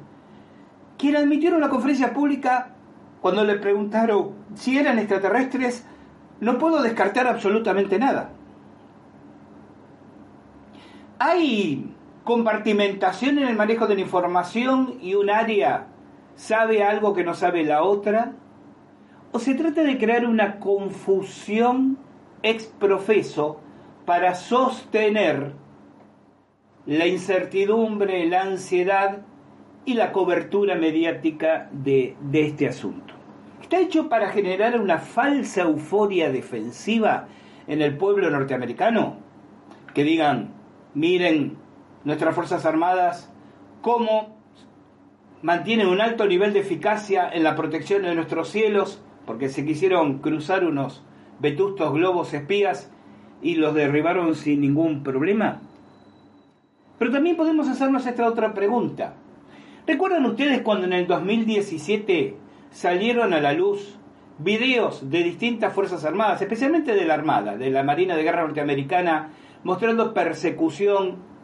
[0.97, 2.75] quien admitió en una conferencia pública
[3.21, 5.85] cuando le preguntaron si eran extraterrestres,
[6.39, 8.29] no puedo descartar absolutamente nada.
[11.19, 11.96] Hay
[12.27, 15.87] compartimentación en el manejo de la información y un área
[16.35, 18.33] sabe algo que no sabe la otra.
[19.31, 21.97] ¿O se trata de crear una confusión
[22.43, 23.61] exprofeso
[24.05, 25.53] para sostener
[26.85, 29.19] la incertidumbre, la ansiedad
[29.85, 33.13] y la cobertura mediática de, de este asunto?
[33.61, 37.29] Está hecho para generar una falsa euforia defensiva
[37.67, 39.15] en el pueblo norteamericano.
[39.93, 40.51] Que digan,
[40.93, 41.66] miren
[42.07, 43.29] nuestras Fuerzas Armadas
[43.81, 44.37] cómo
[45.41, 50.19] mantienen un alto nivel de eficacia en la protección de nuestros cielos porque se quisieron
[50.19, 51.03] cruzar unos
[51.39, 52.89] vetustos globos espías
[53.41, 55.59] y los derribaron sin ningún problema?
[56.97, 59.15] Pero también podemos hacernos esta otra pregunta.
[59.85, 62.37] ¿Recuerdan ustedes cuando en el 2017
[62.71, 63.99] salieron a la luz
[64.37, 69.31] videos de distintas Fuerzas Armadas, especialmente de la Armada, de la Marina de Guerra Norteamericana,
[69.65, 71.35] mostrando persecución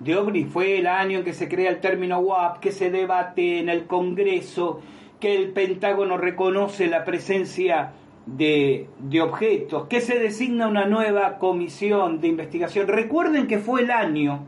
[0.00, 0.48] de ovnis?
[0.48, 3.86] Fue el año en que se crea el término WAP, que se debate en el
[3.86, 4.80] Congreso,
[5.20, 7.92] que el Pentágono reconoce la presencia
[8.26, 12.88] de, de, objetos, que se designa una nueva comisión de investigación.
[12.88, 14.44] Recuerden que fue el año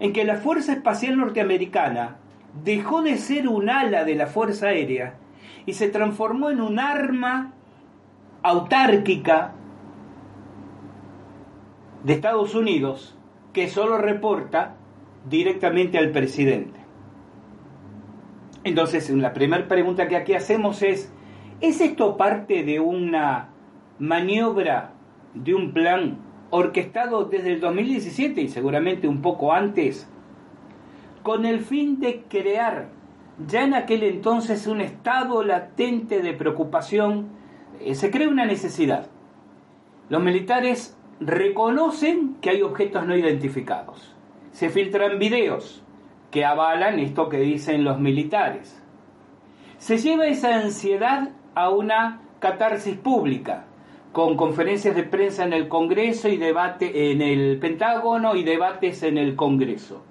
[0.00, 2.16] en que la Fuerza Espacial Norteamericana
[2.64, 5.14] dejó de ser un ala de la Fuerza Aérea
[5.66, 7.52] y se transformó en un arma
[8.42, 9.52] autárquica
[12.04, 13.16] de Estados Unidos
[13.54, 14.74] que solo reporta
[15.30, 16.78] directamente al presidente.
[18.64, 21.12] Entonces, la primera pregunta que aquí hacemos es,
[21.60, 23.50] ¿es esto parte de una
[23.98, 24.92] maniobra,
[25.34, 26.18] de un plan
[26.50, 30.10] orquestado desde el 2017 y seguramente un poco antes,
[31.22, 32.88] con el fin de crear
[33.46, 37.28] ya en aquel entonces un estado latente de preocupación?
[37.80, 39.08] Eh, se crea una necesidad.
[40.08, 44.14] Los militares reconocen que hay objetos no identificados.
[44.52, 45.82] Se filtran videos,
[46.30, 48.80] que avalan esto que dicen los militares.
[49.78, 53.66] Se lleva esa ansiedad a una catarsis pública,
[54.12, 59.18] con conferencias de prensa en el Congreso y debate en el Pentágono y debates en
[59.18, 60.02] el Congreso.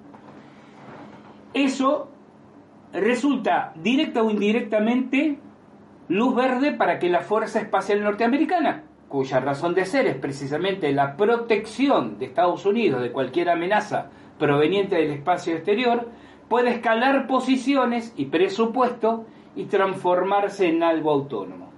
[1.54, 2.10] Eso
[2.92, 5.40] resulta directa o indirectamente
[6.08, 8.84] luz verde para que la Fuerza Espacial Norteamericana,
[9.14, 14.10] cuya razón de ser es precisamente la protección de Estados Unidos de cualquier amenaza
[14.40, 16.10] proveniente del espacio exterior
[16.50, 21.70] puede escalar posiciones y presupuesto y transformarse en algo autónomo.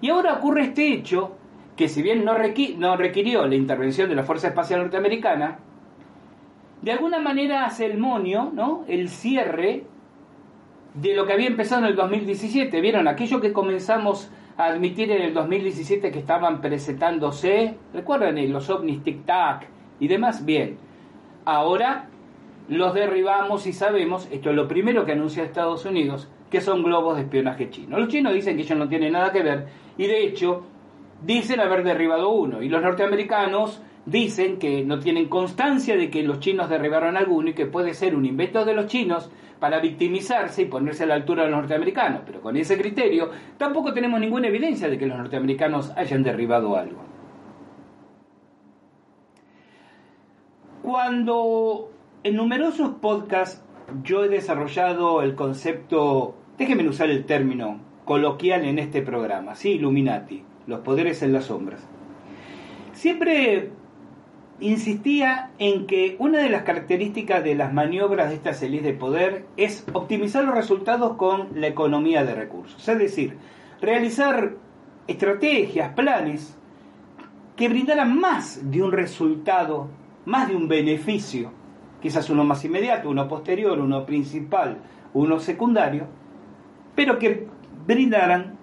[0.00, 1.36] Y ahora ocurre este hecho
[1.76, 2.34] que si bien no,
[2.78, 5.60] no requirió la intervención de la Fuerza Espacial Norteamericana,
[6.82, 8.84] de alguna manera hace el monio, ¿no?
[8.88, 9.84] el cierre
[10.94, 12.80] de lo que había empezado en el 2017.
[12.80, 13.06] ¿Vieron?
[13.06, 19.66] Aquello que comenzamos admitir en el 2017 que estaban presentándose, recuerdan los ovnis tic-tac
[20.00, 20.76] y demás, bien.
[21.44, 22.08] Ahora
[22.68, 27.16] los derribamos y sabemos, esto es lo primero que anuncia Estados Unidos, que son globos
[27.16, 27.98] de espionaje chino.
[27.98, 30.64] Los chinos dicen que ellos no tienen nada que ver y de hecho
[31.24, 33.80] dicen haber derribado uno y los norteamericanos
[34.10, 38.14] dicen que no tienen constancia de que los chinos derribaron alguno y que puede ser
[38.14, 39.30] un invento de los chinos
[39.60, 42.22] para victimizarse y ponerse a la altura de los norteamericanos.
[42.24, 47.02] Pero con ese criterio tampoco tenemos ninguna evidencia de que los norteamericanos hayan derribado algo.
[50.82, 51.90] Cuando
[52.22, 53.62] en numerosos podcasts
[54.02, 60.42] yo he desarrollado el concepto, déjenme usar el término coloquial en este programa, sí, Illuminati,
[60.66, 61.86] los poderes en las sombras.
[62.92, 63.70] Siempre
[64.60, 69.44] insistía en que una de las características de las maniobras de esta élites de poder
[69.56, 73.36] es optimizar los resultados con la economía de recursos, es decir,
[73.80, 74.54] realizar
[75.06, 76.56] estrategias, planes
[77.56, 79.88] que brindaran más de un resultado,
[80.26, 81.52] más de un beneficio,
[82.00, 84.78] quizás uno más inmediato, uno posterior, uno principal,
[85.14, 86.06] uno secundario,
[86.94, 87.46] pero que
[87.86, 88.56] brindaran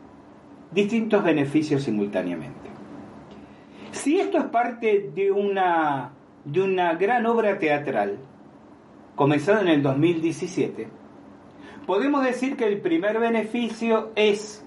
[0.71, 2.64] distintos beneficios simultáneamente.
[3.95, 6.11] Si esto es parte de una,
[6.43, 8.17] de una gran obra teatral,
[9.15, 10.87] comenzada en el 2017,
[11.87, 14.63] podemos decir que el primer beneficio es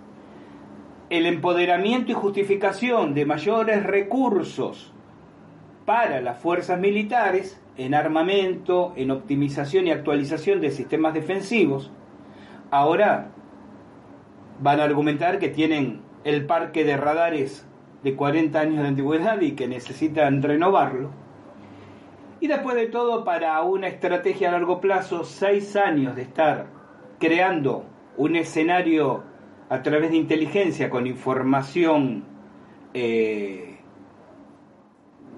[1.11, 4.93] el empoderamiento y justificación de mayores recursos
[5.85, 11.93] para las fuerzas militares en armamento, en optimización y actualización de sistemas defensivos,
[12.71, 13.29] ahora
[14.61, 17.68] van a argumentar que tienen el parque de radares
[18.03, 21.11] de 40 años de antigüedad y que necesitan renovarlo.
[22.41, 26.67] Y después de todo, para una estrategia a largo plazo, seis años de estar
[27.19, 27.85] creando
[28.17, 29.25] un escenario
[29.69, 32.25] a través de inteligencia con información
[32.95, 33.79] eh,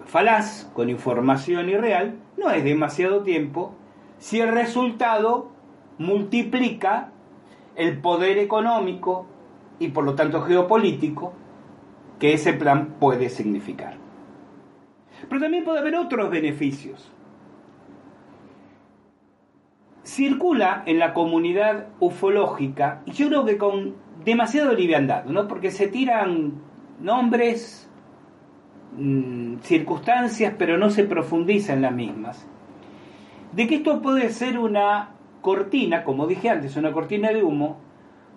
[0.05, 3.75] falaz, con información irreal, no es demasiado tiempo
[4.19, 5.49] si el resultado
[5.99, 7.11] multiplica
[7.77, 9.27] el poder económico
[9.79, 11.33] y por lo tanto geopolítico
[12.21, 13.95] que ese plan puede significar.
[15.29, 17.11] Pero también puede haber otros beneficios.
[20.05, 23.95] Circula en la comunidad ufológica, y yo creo que con
[24.25, 25.49] demasiado liviandad, ¿no?
[25.49, 26.55] porque se tiran
[27.01, 27.89] nombres,
[28.97, 32.47] mm, circunstancias, pero no se profundiza en las mismas,
[33.53, 35.11] de que esto puede ser una
[35.41, 37.79] cortina, como dije antes, una cortina de humo,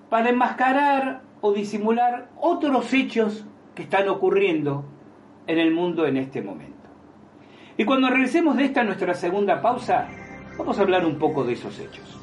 [0.10, 4.86] para enmascarar o disimular otros hechos que están ocurriendo
[5.48, 6.74] en el mundo en este momento.
[7.78, 10.08] Y cuando regresemos de esta nuestra segunda pausa,
[10.58, 12.23] vamos a hablar un poco de esos hechos.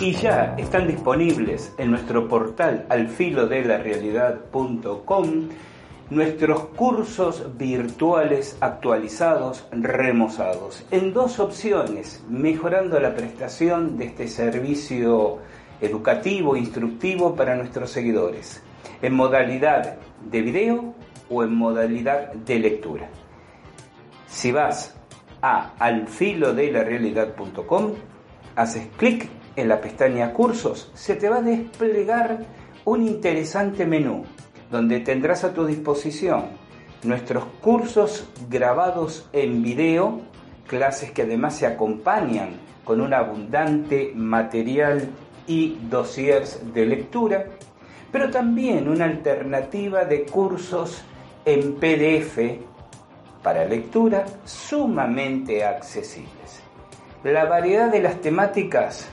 [0.00, 5.48] y ya están disponibles en nuestro portal alfilodelarealidad.com
[6.10, 15.38] nuestros cursos virtuales actualizados, remozados, en dos opciones, mejorando la prestación de este servicio
[15.80, 18.62] educativo, instructivo para nuestros seguidores,
[19.00, 19.96] en modalidad
[20.30, 20.94] de video
[21.30, 23.08] o en modalidad de lectura.
[24.26, 24.94] Si vas
[25.40, 27.94] a alfilodelarealidad.com,
[28.56, 32.38] haces clic en la pestaña Cursos se te va a desplegar
[32.84, 34.24] un interesante menú
[34.70, 36.64] donde tendrás a tu disposición
[37.04, 40.20] nuestros cursos grabados en video,
[40.66, 45.08] clases que además se acompañan con un abundante material
[45.46, 47.44] y dossiers de lectura,
[48.10, 51.02] pero también una alternativa de cursos
[51.44, 52.38] en PDF
[53.42, 56.62] para lectura sumamente accesibles.
[57.22, 59.08] La variedad de las temáticas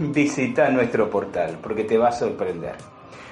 [0.00, 2.74] visita nuestro portal porque te va a sorprender.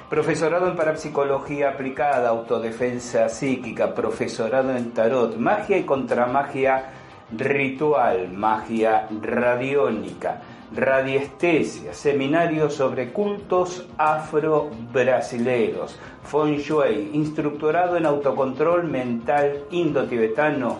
[0.08, 6.92] Profesorado en parapsicología aplicada, autodefensa psíquica, profesorado en tarot, magia y contramagia
[7.36, 10.40] ritual, magia radiónica,
[10.74, 20.78] radiestesia, seminarios sobre cultos afro-brasileros, feng shui, instructorado en autocontrol mental indo-tibetano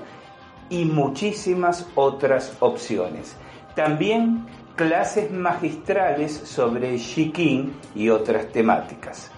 [0.70, 3.36] y muchísimas otras opciones.
[3.74, 4.46] También
[4.78, 9.32] clases magistrales sobre Shikin y otras temáticas,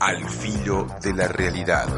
[0.00, 1.88] Al filo de la realidad.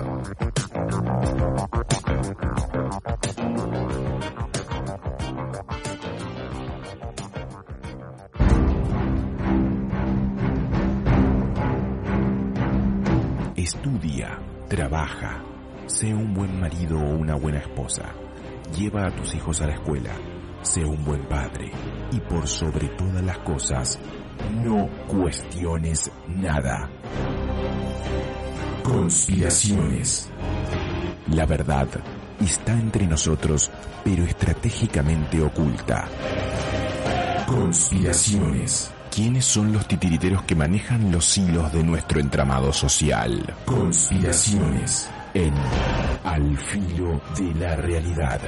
[13.54, 14.38] Estudia,
[14.68, 15.42] trabaja,
[15.86, 18.06] sé un buen marido o una buena esposa.
[18.74, 20.12] Lleva a tus hijos a la escuela.
[20.62, 21.70] Sé un buen padre.
[22.12, 23.98] Y por sobre todas las cosas,
[24.64, 26.88] no cuestiones nada.
[28.82, 30.28] Conspiraciones.
[31.32, 31.88] La verdad
[32.40, 33.70] está entre nosotros,
[34.04, 36.08] pero estratégicamente oculta.
[37.46, 38.90] Conspiraciones.
[39.10, 43.54] ¿Quiénes son los titiriteros que manejan los hilos de nuestro entramado social?
[43.64, 45.54] Conspiraciones en
[46.24, 48.40] Al filo de la realidad.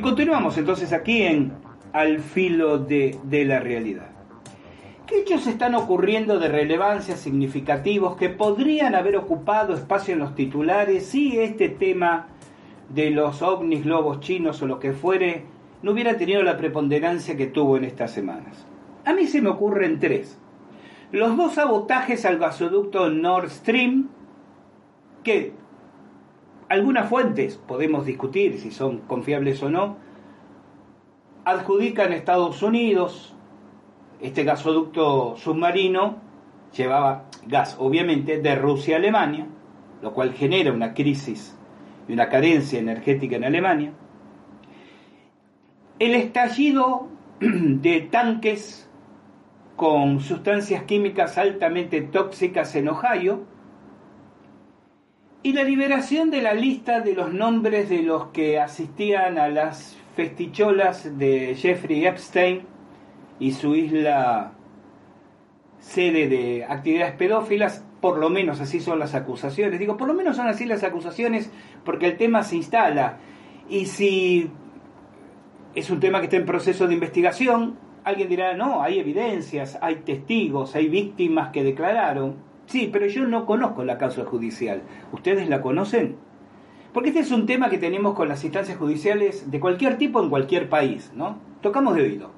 [0.00, 1.52] Y continuamos entonces aquí en
[1.92, 4.08] Al filo de, la realidad.
[5.06, 11.04] ¿Qué hechos están ocurriendo de relevancia significativos que podrían haber ocupado espacio en los titulares
[11.04, 12.28] si este tema
[12.88, 15.44] de los ovnis, globos chinos o lo que fuere
[15.82, 18.66] no hubiera tenido la preponderancia que tuvo en estas semanas?
[19.04, 20.38] A mí se me ocurren tres.
[21.12, 24.08] Los dos sabotajes al gasoducto Nord Stream,
[25.22, 25.52] que
[26.70, 29.96] algunas fuentes, podemos discutir si son confiables o no,
[31.44, 33.34] adjudican a Estados Unidos,
[34.20, 36.18] este gasoducto submarino
[36.76, 39.48] llevaba gas, obviamente, de Rusia a Alemania,
[40.00, 41.58] lo cual genera una crisis
[42.06, 43.92] y una carencia energética en Alemania.
[45.98, 47.08] El estallido
[47.40, 48.88] de tanques
[49.74, 53.40] con sustancias químicas altamente tóxicas en Ohio,
[55.42, 59.96] y la liberación de la lista de los nombres de los que asistían a las
[60.14, 62.62] festicholas de Jeffrey Epstein
[63.38, 64.52] y su isla
[65.78, 69.80] sede de actividades pedófilas, por lo menos así son las acusaciones.
[69.80, 71.50] Digo, por lo menos son así las acusaciones
[71.84, 73.18] porque el tema se instala.
[73.70, 74.50] Y si
[75.74, 79.96] es un tema que está en proceso de investigación, alguien dirá, no, hay evidencias, hay
[79.96, 82.49] testigos, hay víctimas que declararon.
[82.70, 84.82] Sí, pero yo no conozco la causa judicial.
[85.10, 86.14] ¿Ustedes la conocen?
[86.92, 90.30] Porque este es un tema que tenemos con las instancias judiciales de cualquier tipo en
[90.30, 91.38] cualquier país, ¿no?
[91.62, 92.30] Tocamos de oído.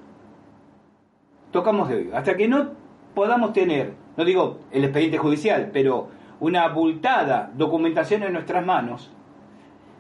[1.51, 2.17] Tocamos de oído.
[2.17, 2.71] Hasta que no
[3.15, 6.09] podamos tener, no digo el expediente judicial, pero
[6.41, 9.13] una abultada documentación en nuestras manos,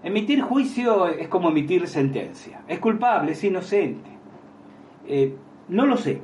[0.02, 2.62] emitir juicio es como emitir sentencia.
[2.68, 4.08] Es culpable, es inocente.
[5.06, 5.36] Eh,
[5.68, 6.22] No lo sé.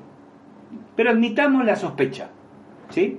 [0.96, 2.30] Pero admitamos la sospecha.
[2.88, 3.18] ¿Sí?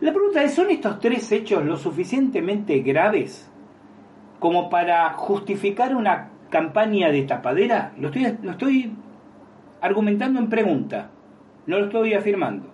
[0.00, 3.50] La pregunta es, ¿son estos tres hechos lo suficientemente graves
[4.38, 7.92] como para justificar una campaña de tapadera?
[7.98, 8.92] Lo estoy,
[9.80, 11.10] argumentando en pregunta,
[11.66, 12.68] no lo estoy afirmando.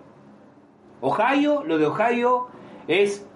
[1.01, 2.47] Ohio, lo de Ohio
[2.87, 3.27] es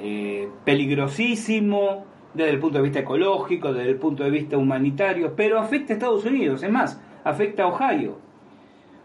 [0.00, 2.04] eh, peligrosísimo
[2.34, 5.96] desde el punto de vista ecológico, desde el punto de vista humanitario, pero afecta a
[5.96, 8.18] Estados Unidos, es más, afecta a Ohio.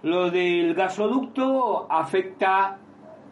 [0.01, 2.77] Lo del gasoducto afecta,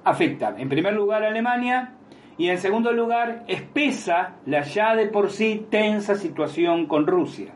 [0.07, 1.93] afecta en primer lugar a Alemania
[2.37, 7.53] y en segundo lugar espesa la ya de por sí tensa situación con Rusia.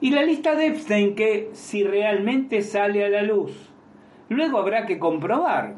[0.00, 3.70] Y la lista de Epstein que si realmente sale a la luz,
[4.28, 5.76] luego habrá que comprobar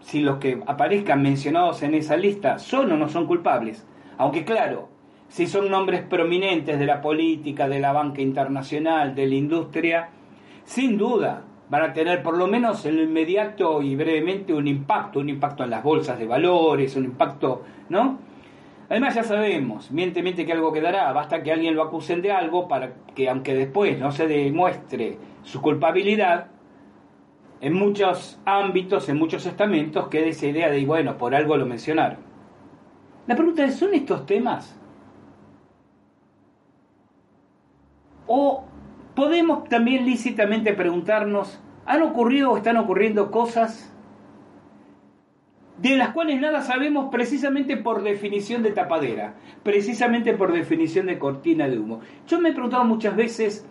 [0.00, 3.86] si los que aparezcan mencionados en esa lista son o no son culpables.
[4.18, 4.88] Aunque claro,
[5.28, 10.08] si son nombres prominentes de la política, de la banca internacional, de la industria,
[10.64, 11.44] sin duda
[11.74, 15.64] van a tener por lo menos en lo inmediato y brevemente un impacto, un impacto
[15.64, 18.16] en las bolsas de valores, un impacto, ¿no?
[18.88, 22.68] Además ya sabemos, miente, miente que algo quedará, basta que alguien lo acusen de algo
[22.68, 26.46] para que aunque después no se demuestre su culpabilidad,
[27.60, 32.18] en muchos ámbitos, en muchos estamentos, queda esa idea de, bueno, por algo lo mencionaron.
[33.26, 34.78] La pregunta es, ¿son estos temas?
[38.28, 38.64] O
[39.16, 43.90] podemos también lícitamente preguntarnos, ¿han ocurrido o están ocurriendo cosas
[45.78, 51.68] de las cuales nada sabemos precisamente por definición de tapadera, precisamente por definición de cortina
[51.68, 52.00] de humo?
[52.26, 53.66] Yo me he preguntado muchas veces,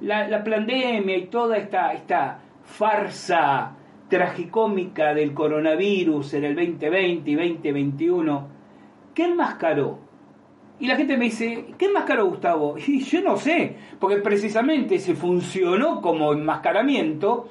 [0.00, 3.76] la, pandemia y toda esta, esta farsa
[4.08, 8.48] tragicómica del coronavirus en el 2020 y 2021,
[9.14, 10.11] ¿qué enmascaró?
[10.82, 12.74] Y la gente me dice, ¿qué enmascaró Gustavo?
[12.88, 17.48] Y yo no sé, porque precisamente si funcionó como enmascaramiento,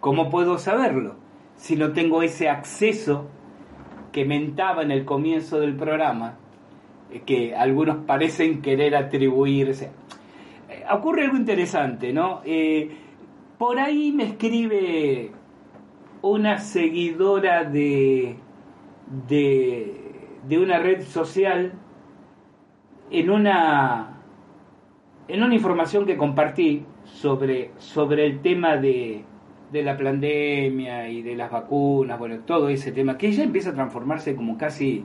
[0.00, 1.14] ¿cómo puedo saberlo?
[1.54, 3.28] Si no tengo ese acceso
[4.10, 6.38] que mentaba en el comienzo del programa,
[7.12, 9.92] eh, que algunos parecen querer atribuirse.
[10.68, 12.40] Eh, ocurre algo interesante, ¿no?
[12.44, 12.96] Eh,
[13.58, 15.30] por ahí me escribe
[16.22, 18.34] una seguidora de,
[19.28, 21.74] de, una red social
[23.10, 24.20] en una,
[25.28, 29.24] en una información que compartí sobre, sobre el tema de,
[29.72, 33.74] de la pandemia y de las vacunas, bueno, todo ese tema, que ya empieza a
[33.74, 35.04] transformarse como casi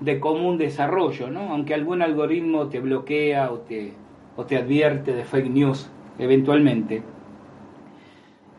[0.00, 1.50] de común desarrollo, ¿no?
[1.50, 3.92] Aunque algún algoritmo te bloquea o te,
[4.36, 7.02] o te advierte de fake news eventualmente.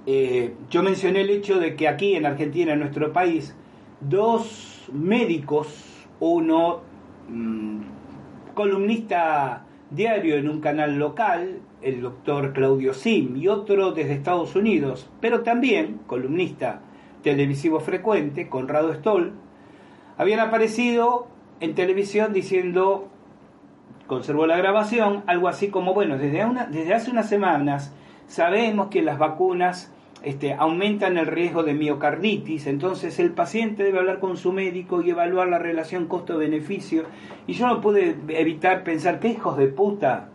[0.06, 3.56] Eh, yo mencioné el hecho de que aquí en Argentina, en nuestro país,
[4.00, 6.82] dos médicos, uno
[7.30, 7.80] mm,
[8.54, 15.10] columnista diario en un canal local, el doctor Claudio Sim, y otro desde Estados Unidos,
[15.20, 16.82] pero también columnista
[17.24, 19.34] televisivo frecuente, Conrado Stoll,
[20.18, 21.28] habían aparecido
[21.60, 23.08] en televisión diciendo,
[24.08, 27.94] conservó la grabación, algo así como, bueno, desde, desde hace unas semanas
[28.32, 29.92] Sabemos que las vacunas
[30.24, 35.10] este, aumentan el riesgo de miocarditis, entonces el paciente debe hablar con su médico y
[35.10, 37.06] evaluar la relación costo-beneficio.
[37.48, 40.30] Y yo no pude evitar pensar, ¿qué hijos de puta?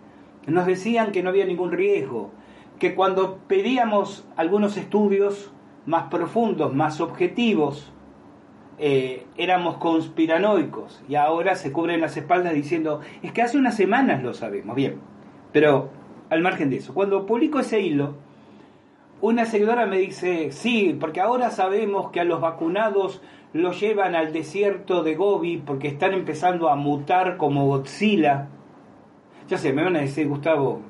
[0.46, 2.30] Nos decían que no había ningún riesgo,
[2.78, 5.52] que cuando pedíamos algunos estudios
[5.86, 7.92] más profundos, más objetivos,
[8.78, 14.22] eh, éramos conspiranoicos y ahora se cubren las espaldas diciendo, es que hace unas semanas
[14.22, 15.00] lo sabemos, bien,
[15.52, 15.88] pero
[16.28, 18.16] al margen de eso, cuando publico ese hilo,
[19.20, 24.32] una seguidora me dice, sí, porque ahora sabemos que a los vacunados los llevan al
[24.32, 28.48] desierto de Gobi porque están empezando a mutar como Godzilla.
[29.48, 30.82] Ya sé, me van a decir, Gustavo,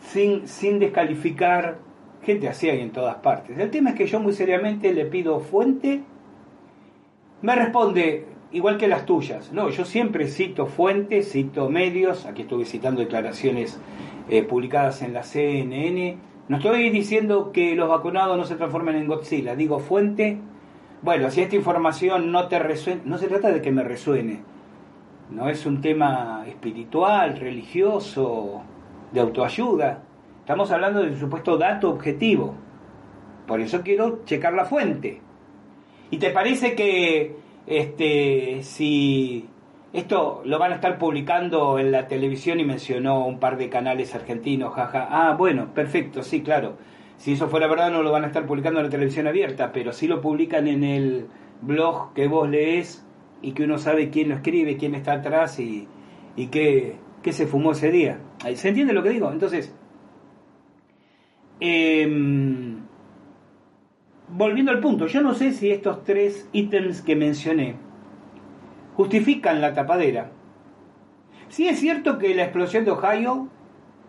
[0.00, 1.78] sin, sin descalificar,
[2.22, 3.58] gente así hay en todas partes.
[3.58, 6.02] El tema es que yo muy seriamente le pido fuente,
[7.42, 9.52] me responde, igual que las tuyas.
[9.52, 13.78] No, yo siempre cito fuentes, cito medios, aquí estuve citando declaraciones
[14.28, 16.18] eh, publicadas en la CNN.
[16.48, 20.38] No estoy diciendo que los vacunados no se transformen en Godzilla, digo fuente.
[21.02, 24.40] Bueno, si esta información no te resuena, no se trata de que me resuene,
[25.30, 28.62] no es un tema espiritual, religioso,
[29.12, 30.02] de autoayuda.
[30.40, 32.54] Estamos hablando de un supuesto dato objetivo.
[33.46, 35.20] Por eso quiero checar la fuente.
[36.10, 37.36] ¿Y te parece que
[37.66, 39.48] este, si
[39.92, 44.14] esto lo van a estar publicando en la televisión y mencionó un par de canales
[44.14, 45.08] argentinos, jaja.
[45.10, 46.76] Ah, bueno, perfecto, sí, claro.
[47.16, 49.92] Si eso fuera verdad no lo van a estar publicando en la televisión abierta, pero
[49.92, 51.26] sí lo publican en el
[51.62, 53.06] blog que vos lees
[53.42, 55.88] y que uno sabe quién lo escribe, quién está atrás y,
[56.36, 58.20] y qué, qué se fumó ese día.
[58.54, 59.32] ¿Se entiende lo que digo?
[59.32, 59.74] Entonces,
[61.60, 62.82] Em,
[64.28, 67.76] volviendo al punto, yo no sé si estos tres ítems que mencioné
[68.96, 70.30] justifican la tapadera.
[71.48, 73.48] Sí es cierto que la explosión de Ohio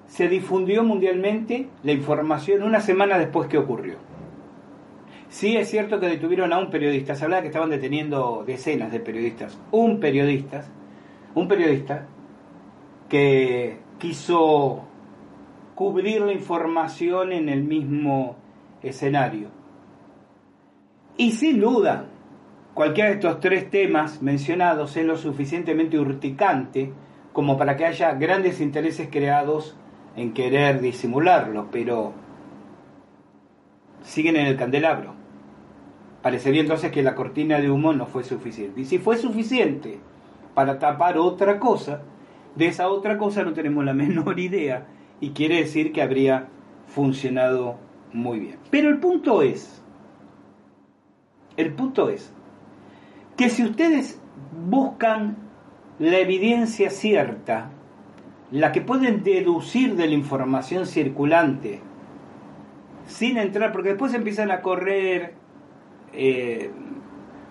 [0.08, 3.98] se difundió mundialmente la información una semana después que ocurrió.
[5.30, 9.02] Sí es cierto que detuvieron a un periodista, se hablaba que estaban deteniendo decenas de
[9.02, 9.60] periodistas.
[9.72, 10.64] Un periodista,
[11.36, 12.08] un periodista
[13.10, 14.86] que quiso
[15.76, 18.38] cubrir la información en el mismo
[18.82, 19.50] escenario.
[21.18, 22.06] Y sin duda,
[22.78, 26.93] cualquiera de estos tres temas mencionados es lo suficientemente urticante
[27.34, 29.75] como para que haya grandes intereses creados
[30.15, 32.13] en querer disimularlo, pero
[34.03, 35.15] siguen en el candelabro.
[36.21, 38.82] Parecería entonces que la cortina de humo no fue suficiente.
[38.82, 39.97] Y si fue suficiente
[40.53, 42.03] para tapar otra cosa,
[42.55, 44.86] de esa otra cosa no tenemos la menor idea
[45.19, 46.49] y quiere decir que habría
[46.86, 47.80] funcionado
[48.13, 48.59] muy bien.
[48.69, 49.82] Pero el punto es,
[51.55, 52.37] el punto es
[53.38, 54.20] que si ustedes
[54.68, 55.38] buscan
[56.00, 57.70] la evidencia cierta
[58.52, 61.82] la que pueden deducir de la información circulante
[63.06, 65.34] sin entrar, porque después empiezan a correr
[66.14, 66.72] eh,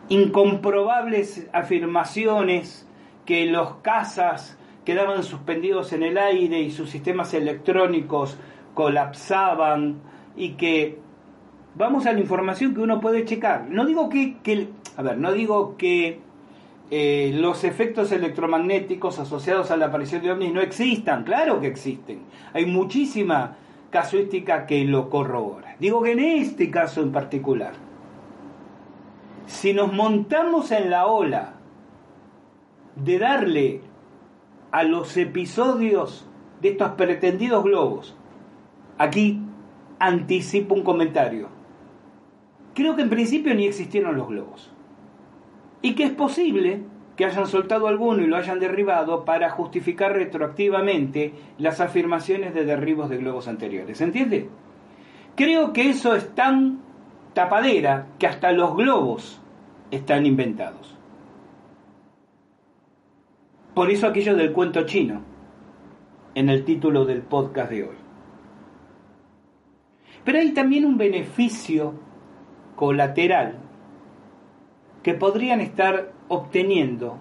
[0.08, 2.86] incomprobables afirmaciones
[3.24, 8.38] que los cazas quedaban suspendidos en el aire y sus sistemas electrónicos
[8.74, 10.00] colapsaban
[10.36, 10.98] y que
[11.76, 13.66] vamos a la información que uno puede checar.
[13.68, 16.20] No digo que, que a ver, no digo que
[16.90, 22.20] eh, los efectos electromagnéticos asociados a la aparición de ovnis no existan, claro que existen.
[22.52, 23.56] Hay muchísima
[23.90, 25.76] casuística que lo corrobora.
[25.78, 27.74] Digo que en este caso en particular,
[29.46, 31.54] si nos montamos en la ola
[32.96, 33.80] de darle
[34.72, 36.26] a los episodios
[36.60, 38.16] de estos pretendidos globos,
[38.98, 39.40] aquí
[39.98, 41.55] anticipo un comentario.
[42.76, 44.70] Creo que en principio ni existieron los globos
[45.80, 46.82] y que es posible
[47.16, 53.08] que hayan soltado alguno y lo hayan derribado para justificar retroactivamente las afirmaciones de derribos
[53.08, 53.96] de globos anteriores.
[53.96, 54.50] ¿Se entiende?
[55.36, 56.82] Creo que eso es tan
[57.32, 59.40] tapadera que hasta los globos
[59.90, 60.98] están inventados.
[63.72, 65.22] Por eso aquello del cuento chino
[66.34, 67.96] en el título del podcast de hoy.
[70.24, 72.04] Pero hay también un beneficio
[72.76, 73.56] colateral
[75.02, 77.18] que podrían estar obteniendo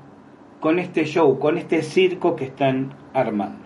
[0.59, 3.63] con este show, con este circo que están armando.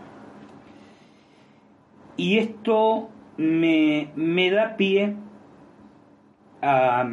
[2.17, 4.11] Y esto me,
[4.51, 5.15] da pie
[6.61, 7.09] a,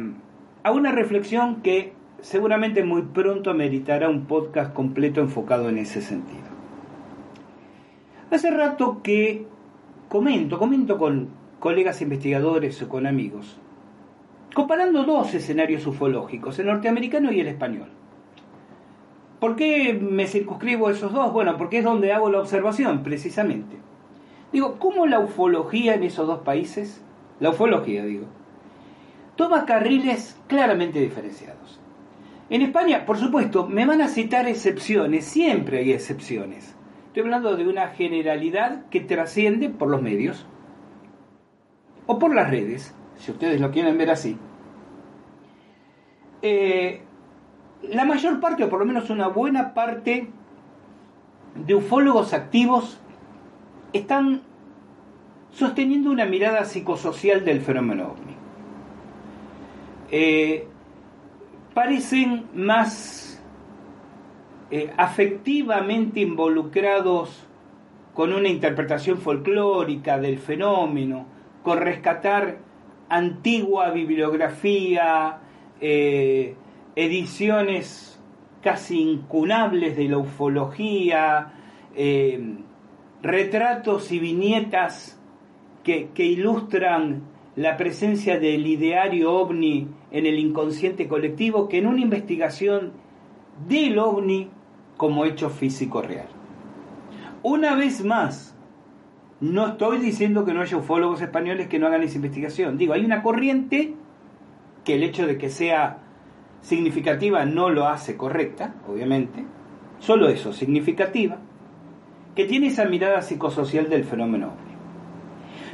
[0.63, 6.47] a una reflexión que seguramente muy pronto meritará un podcast completo enfocado en ese sentido.
[8.29, 9.45] Hace rato que
[10.09, 13.57] comento, comento con colegas investigadores o con amigos,
[14.57, 17.89] comparando dos escenarios ufológicos, el norteamericano y el español.
[19.39, 21.31] ¿Por qué me circunscribo a esos dos?
[21.31, 23.77] Bueno, porque es donde hago la observación, precisamente.
[24.51, 27.03] Digo, ¿cómo la ufología en esos dos países,
[27.39, 28.25] la ufología digo,
[29.35, 31.79] toma carriles claramente diferenciados?
[32.49, 36.75] En España, por supuesto, me van a citar excepciones, siempre hay excepciones.
[37.09, 40.47] Estoy hablando de una generalidad que trasciende por los medios
[42.07, 44.35] o por las redes, si ustedes lo quieren ver así.
[46.41, 47.01] Eh,
[47.83, 50.27] la mayor parte, o por lo menos una buena parte,
[51.55, 52.99] de ufólogos activos
[53.93, 54.41] están
[55.51, 58.35] sosteniendo una mirada psicosocial del fenómeno ovni.
[60.11, 60.67] Eh,
[61.73, 63.41] parecen más
[64.69, 67.45] eh, afectivamente involucrados
[68.13, 71.25] con una interpretación folclórica del fenómeno,
[71.63, 72.57] con rescatar
[73.09, 75.39] antigua bibliografía,
[75.81, 76.55] eh,
[76.95, 78.19] ediciones
[78.61, 81.53] casi incunables de la ufología,
[81.95, 82.55] eh,
[83.21, 85.19] retratos y viñetas
[85.83, 87.23] que, que ilustran
[87.55, 92.93] la presencia del ideario ovni en el inconsciente colectivo que en una investigación
[93.67, 94.49] del ovni
[94.97, 96.27] como hecho físico real.
[97.43, 98.55] Una vez más,
[99.39, 102.77] no estoy diciendo que no haya ufólogos españoles que no hagan esa investigación.
[102.77, 103.93] Digo, hay una corriente
[104.87, 105.97] que el hecho de que sea
[106.61, 109.43] significativa no lo hace correcta, obviamente,
[109.99, 111.39] solo eso, significativa,
[112.35, 114.77] que tiene esa mirada psicosocial del fenómeno ovni.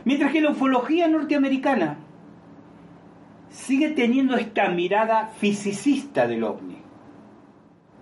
[0.03, 1.97] Mientras que la ufología norteamericana
[3.49, 6.77] sigue teniendo esta mirada fisicista del ovni,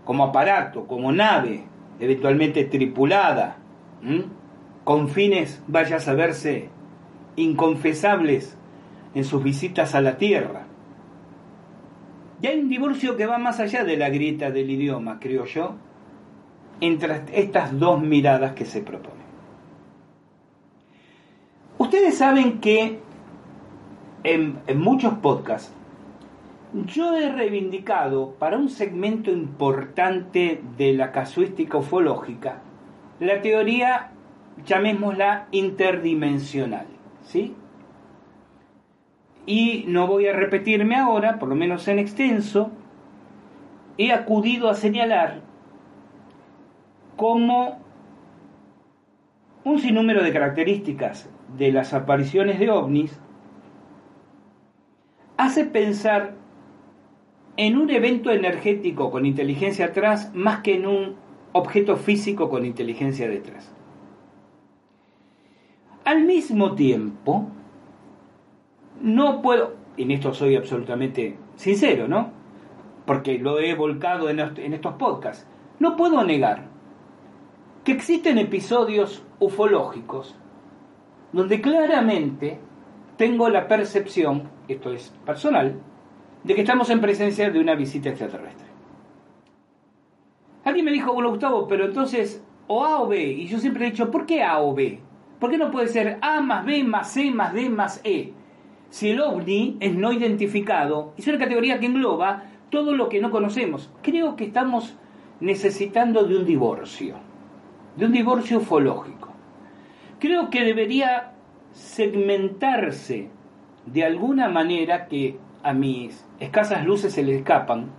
[0.06, 1.66] como aparato, como nave,
[2.00, 3.58] eventualmente tripulada,
[4.86, 6.70] con fines, vaya a saberse,
[7.36, 8.58] inconfesables
[9.14, 10.61] en sus visitas a la Tierra.
[12.42, 15.76] Y hay un divorcio que va más allá de la grieta del idioma, creo yo,
[16.80, 19.22] entre estas dos miradas que se proponen.
[21.78, 23.00] Ustedes saben que
[24.24, 25.74] en, en muchos podcasts
[26.74, 32.62] yo he reivindicado para un segmento importante de la casuística ufológica
[33.22, 34.10] la teoría,
[34.66, 36.88] llamémosla interdimensional,
[37.24, 37.54] ¿sí?
[39.46, 42.72] Y no voy a repetirme ahora, por lo menos en extenso,
[43.98, 45.42] he acudido a señalar
[47.16, 47.80] como
[49.64, 53.20] un sinnúmero de características de las apariciones de ovnis
[55.38, 56.36] hace pensar
[57.58, 61.16] en un evento energético con inteligencia atrás más que en un
[61.52, 63.72] objeto físico con inteligencia detrás.
[66.06, 67.48] Al mismo tiempo,
[69.02, 72.32] no puedo, en esto soy absolutamente sincero, ¿no?
[73.06, 74.40] Porque lo he volcado en
[74.74, 75.48] estos podcasts,
[75.80, 76.70] no puedo negar
[77.84, 80.36] que existen episodios ufológicos
[81.34, 82.60] donde claramente
[83.18, 85.80] tengo la percepción, esto es personal,
[86.44, 88.68] de que estamos en presencia de una visita extraterrestre.
[90.64, 93.92] Alguien me dijo, bueno Gustavo, pero entonces o A o B, y yo siempre he
[93.92, 95.00] dicho, ¿por qué A o B?
[95.40, 98.34] ¿Por qué no puede ser A más B más C más D más E?
[98.92, 103.32] Si el ovni es no identificado, es una categoría que engloba todo lo que no
[103.32, 103.90] conocemos.
[104.02, 104.98] Creo que estamos
[105.40, 107.16] necesitando de un divorcio,
[107.96, 109.30] de un divorcio ufológico.
[110.20, 111.32] Creo que debería
[111.72, 113.30] segmentarse
[113.86, 117.92] de alguna manera que a mis escasas luces se le escapan,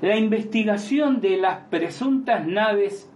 [0.00, 3.10] la investigación de las presuntas naves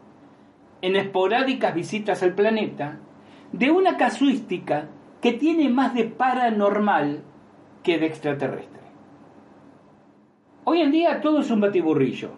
[0.82, 2.98] en esporádicas visitas al planeta,
[3.52, 4.88] de una casuística
[5.24, 7.22] que tiene más de paranormal
[7.82, 8.82] que de extraterrestre.
[10.64, 12.32] Hoy en día todo es un batiburrillo.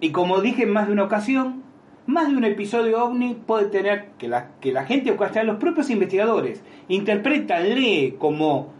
[0.00, 1.62] Y como dije en más de una ocasión,
[2.06, 5.58] más de un episodio ovni puede tener que la, que la gente o hasta los
[5.58, 8.72] propios investigadores interpretan, lee como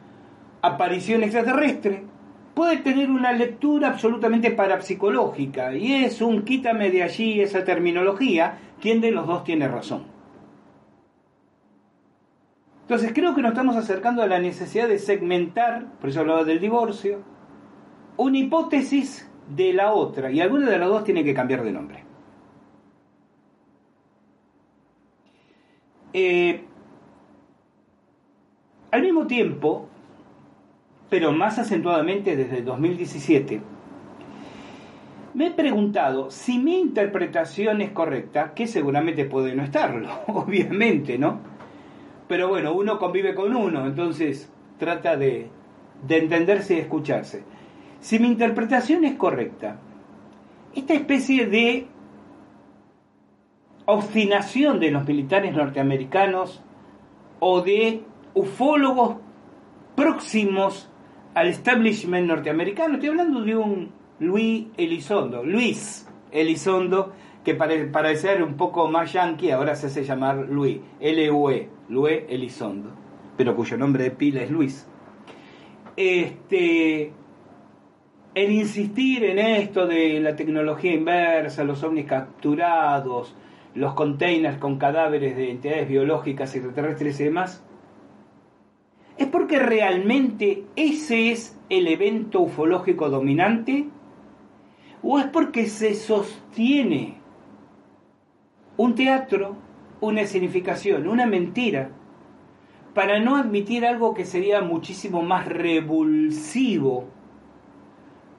[0.60, 2.02] aparición extraterrestre,
[2.54, 9.00] puede tener una lectura absolutamente parapsicológica y es un quítame de allí esa terminología, quien
[9.00, 10.13] de los dos tiene razón.
[12.84, 16.60] Entonces creo que nos estamos acercando a la necesidad de segmentar, por eso hablaba del
[16.60, 17.22] divorcio,
[18.18, 22.04] una hipótesis de la otra y alguna de las dos tiene que cambiar de nombre.
[26.12, 26.62] Eh,
[28.90, 29.88] al mismo tiempo,
[31.08, 33.62] pero más acentuadamente desde 2017,
[35.32, 41.53] me he preguntado si mi interpretación es correcta, que seguramente puede no estarlo, obviamente, ¿no?
[42.28, 45.48] Pero bueno, uno convive con uno, entonces trata de,
[46.06, 47.44] de entenderse y escucharse.
[48.00, 49.78] Si mi interpretación es correcta,
[50.74, 51.86] esta especie de
[53.86, 56.62] obstinación de los militares norteamericanos
[57.40, 58.02] o de
[58.34, 59.16] ufólogos
[59.94, 60.90] próximos
[61.34, 62.94] al establishment norteamericano.
[62.94, 67.12] Estoy hablando de un Luis Elizondo, Luis Elizondo,
[67.44, 72.90] que para parecer un poco más yankee ahora se hace llamar Luis, L-U-E, Luis Elizondo,
[73.36, 74.88] pero cuyo nombre de pila es Luis.
[75.96, 77.12] Este,
[78.34, 83.36] el insistir en esto de la tecnología inversa, los ovnis capturados,
[83.74, 87.62] los containers con cadáveres de entidades biológicas extraterrestres y demás,
[89.16, 93.86] ¿Es porque realmente ese es el evento ufológico dominante?
[95.02, 97.14] ¿O es porque se sostiene
[98.76, 99.56] un teatro,
[100.00, 101.90] una significación, una mentira,
[102.94, 107.08] para no admitir algo que sería muchísimo más revulsivo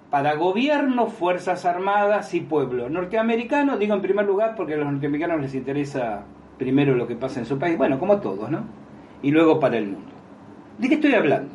[0.10, 3.78] para gobierno, fuerzas armadas y pueblo norteamericano?
[3.78, 6.24] Digo en primer lugar porque a los norteamericanos les interesa
[6.58, 8.64] primero lo que pasa en su país, bueno, como todos, ¿no?
[9.22, 10.12] Y luego para el mundo.
[10.78, 11.54] ¿De qué estoy hablando?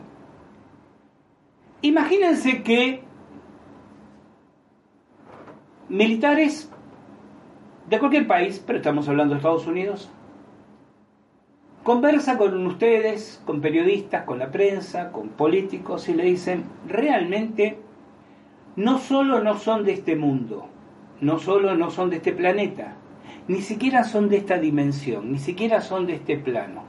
[1.82, 3.02] Imagínense que
[5.88, 6.70] militares
[7.90, 10.08] de cualquier país, pero estamos hablando de Estados Unidos,
[11.82, 17.80] conversa con ustedes, con periodistas, con la prensa, con políticos y le dicen, realmente
[18.76, 20.68] no solo no son de este mundo,
[21.20, 22.94] no solo no son de este planeta,
[23.48, 26.84] ni siquiera son de esta dimensión, ni siquiera son de este plano.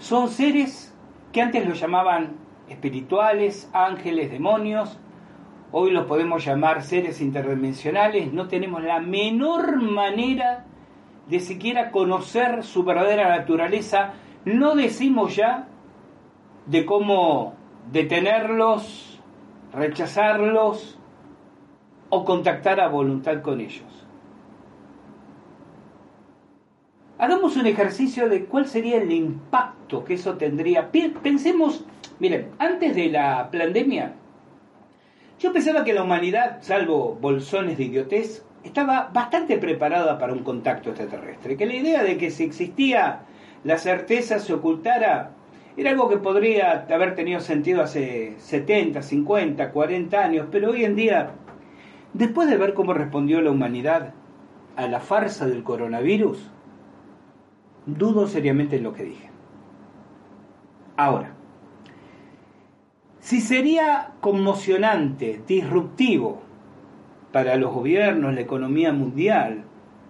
[0.00, 0.92] Son seres
[1.30, 2.32] que antes los llamaban
[2.68, 4.98] espirituales, ángeles, demonios,
[5.72, 10.64] hoy los podemos llamar seres interdimensionales, no tenemos la menor manera
[11.28, 14.14] de siquiera conocer su verdadera naturaleza,
[14.44, 15.68] no decimos ya
[16.66, 17.54] de cómo
[17.92, 19.20] detenerlos,
[19.72, 20.98] rechazarlos
[22.08, 23.84] o contactar a voluntad con ellos.
[27.18, 30.90] Hagamos un ejercicio de cuál sería el impacto que eso tendría.
[30.90, 31.84] Pensemos,
[32.18, 34.14] miren, antes de la pandemia,
[35.40, 40.90] yo pensaba que la humanidad, salvo bolsones de idiotez, estaba bastante preparada para un contacto
[40.90, 41.56] extraterrestre.
[41.56, 43.22] Que la idea de que si existía
[43.64, 45.30] la certeza se ocultara
[45.78, 50.94] era algo que podría haber tenido sentido hace 70, 50, 40 años, pero hoy en
[50.94, 51.30] día,
[52.12, 54.12] después de ver cómo respondió la humanidad
[54.76, 56.50] a la farsa del coronavirus,
[57.86, 59.30] dudo seriamente en lo que dije.
[60.98, 61.32] Ahora,
[63.20, 66.42] si sería conmocionante, disruptivo
[67.32, 69.64] para los gobiernos, la economía mundial,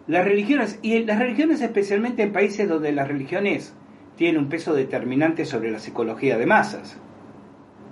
[0.07, 3.75] las religiones, y las religiones especialmente en países donde las religiones
[4.17, 6.99] tienen un peso determinante sobre la psicología de masas.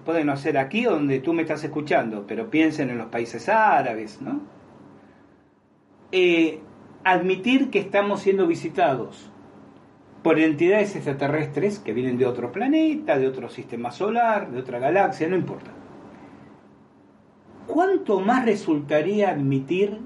[0.04, 4.22] Puede no ser aquí donde tú me estás escuchando, pero piensen en los países árabes,
[4.22, 4.40] ¿no?
[6.12, 6.60] Eh,
[7.04, 9.30] admitir que estamos siendo visitados
[10.22, 15.28] por entidades extraterrestres que vienen de otro planeta, de otro sistema solar, de otra galaxia,
[15.28, 15.70] no importa.
[17.66, 19.98] ¿Cuánto más resultaría admitir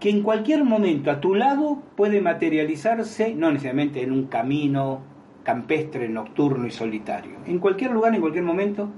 [0.00, 5.02] que en cualquier momento a tu lado puede materializarse, no necesariamente en un camino
[5.44, 8.88] campestre, nocturno y solitario, en cualquier lugar, en cualquier momento,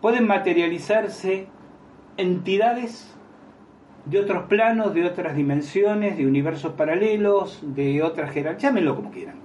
[0.00, 1.46] pueden materializarse
[2.16, 3.16] entidades
[4.04, 9.36] de otros planos, de otras dimensiones, de universos paralelos, de otras jerarquías, llámenlo como quieran,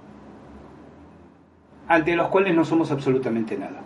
[1.86, 3.82] ante los cuales no somos absolutamente nada.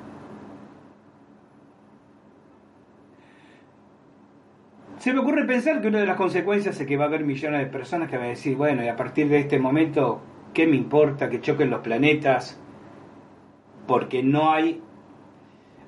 [4.99, 7.59] Se me ocurre pensar que una de las consecuencias es que va a haber millones
[7.61, 10.21] de personas que van a decir, bueno, y a partir de este momento,
[10.55, 12.61] ¿qué me importa que choquen los planetas?
[13.89, 14.81] Porque no hay...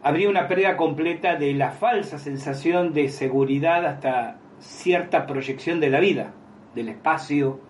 [0.02, 6.00] Habría una pérdida completa de la falsa sensación de seguridad hasta cierta proyección de la
[6.00, 6.32] vida,
[6.74, 7.60] del espacio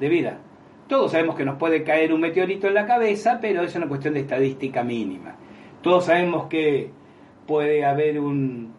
[0.00, 0.38] de vida.
[0.88, 4.14] Todos sabemos que nos puede caer un meteorito en la cabeza, pero es una cuestión
[4.14, 5.36] de estadística mínima.
[5.82, 6.90] Todos sabemos que
[7.46, 8.72] puede haber un,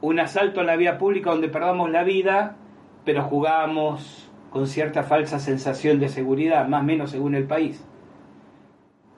[0.00, 2.56] un asalto a la vía pública donde perdamos la vida,
[3.04, 7.84] pero jugamos con cierta falsa sensación de seguridad, más o menos según el país.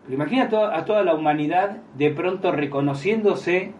[0.02, 3.72] Pero imagina a toda la humanidad de pronto reconociéndose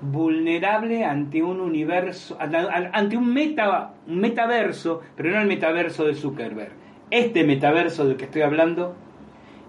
[0.00, 6.72] vulnerable ante un universo, ante un, meta, metaverso, pero no el metaverso de Zuckerberg.
[7.10, 8.94] Este metaverso del que estoy hablando,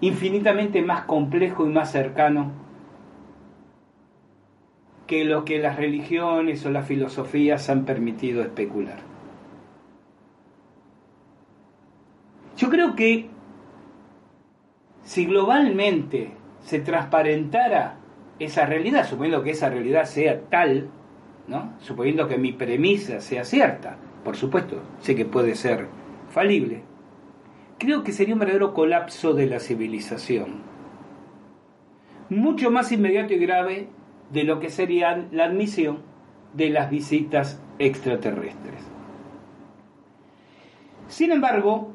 [0.00, 2.52] infinitamente más complejo y más cercano
[5.06, 8.98] que lo que las religiones o las filosofías han permitido especular.
[12.56, 13.28] Yo creo que
[15.02, 17.99] si globalmente se transparentara
[18.40, 20.88] esa realidad, suponiendo que esa realidad sea tal,
[21.46, 21.74] ¿no?
[21.78, 25.88] suponiendo que mi premisa sea cierta, por supuesto, sé que puede ser
[26.30, 26.82] falible,
[27.78, 30.62] creo que sería un verdadero colapso de la civilización.
[32.28, 33.88] Mucho más inmediato y grave
[34.30, 36.02] de lo que sería la admisión
[36.54, 38.80] de las visitas extraterrestres.
[41.08, 41.92] Sin embargo,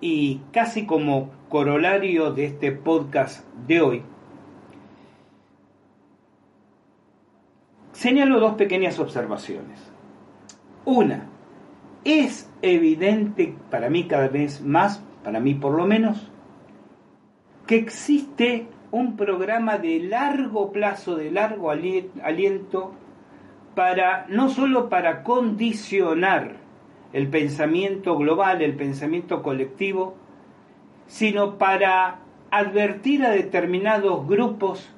[0.00, 4.02] y casi como corolario de este podcast de hoy,
[8.02, 9.78] señalo dos pequeñas observaciones.
[10.84, 11.28] Una,
[12.02, 16.28] es evidente para mí cada vez más, para mí por lo menos,
[17.64, 22.92] que existe un programa de largo plazo, de largo aliento,
[23.76, 26.56] para no solo para condicionar
[27.12, 30.16] el pensamiento global, el pensamiento colectivo,
[31.06, 32.18] sino para
[32.50, 34.92] advertir a determinados grupos,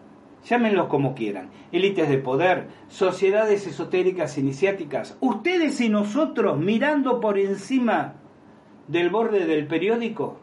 [0.44, 8.14] llámenlos como quieran, élites de poder, sociedades esotéricas iniciáticas, ustedes y nosotros mirando por encima
[8.88, 10.38] del borde del periódico,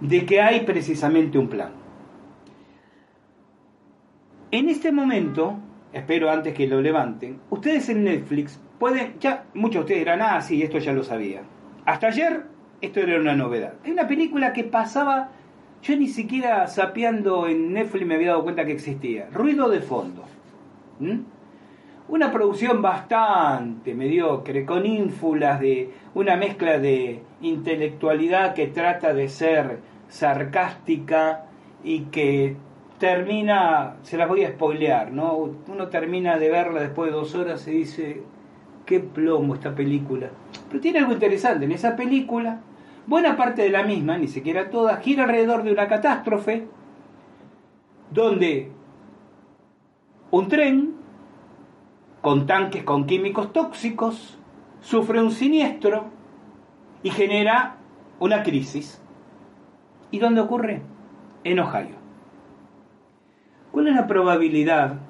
[0.00, 1.72] de que hay precisamente un plan.
[4.50, 5.58] En este momento,
[5.92, 10.40] espero antes que lo levanten, ustedes en Netflix pueden, ya muchos de ustedes dirán, ah,
[10.40, 11.42] sí, esto ya lo sabía.
[11.86, 12.44] Hasta ayer
[12.80, 13.74] esto era una novedad.
[13.84, 15.30] Hay una película que pasaba,
[15.84, 19.28] yo ni siquiera sapeando en Netflix me había dado cuenta que existía.
[19.30, 20.24] Ruido de fondo.
[22.08, 29.80] Una producción bastante mediocre, con ínfulas de una mezcla de intelectualidad que trata de ser
[30.08, 31.44] sarcástica
[31.82, 32.56] y que
[32.98, 35.36] termina, se las voy a spoilear, ¿no?
[35.68, 38.22] Uno termina de verla después de dos horas y dice,
[38.86, 40.30] qué plomo esta película.
[40.68, 41.66] Pero tiene algo interesante.
[41.66, 42.60] En esa película,
[43.06, 46.66] buena parte de la misma, ni siquiera toda, gira alrededor de una catástrofe
[48.10, 48.70] donde
[50.30, 50.94] un tren
[52.20, 54.38] con tanques con químicos tóxicos
[54.80, 56.06] sufre un siniestro
[57.02, 57.76] y genera
[58.18, 59.02] una crisis.
[60.10, 60.82] ¿Y dónde ocurre?
[61.44, 61.96] En Ohio.
[63.70, 65.00] ¿Cuál es la probabilidad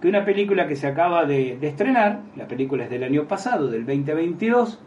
[0.00, 3.86] que una película que se acaba de, estrenar, la película es del año pasado, del
[3.86, 4.80] 2022,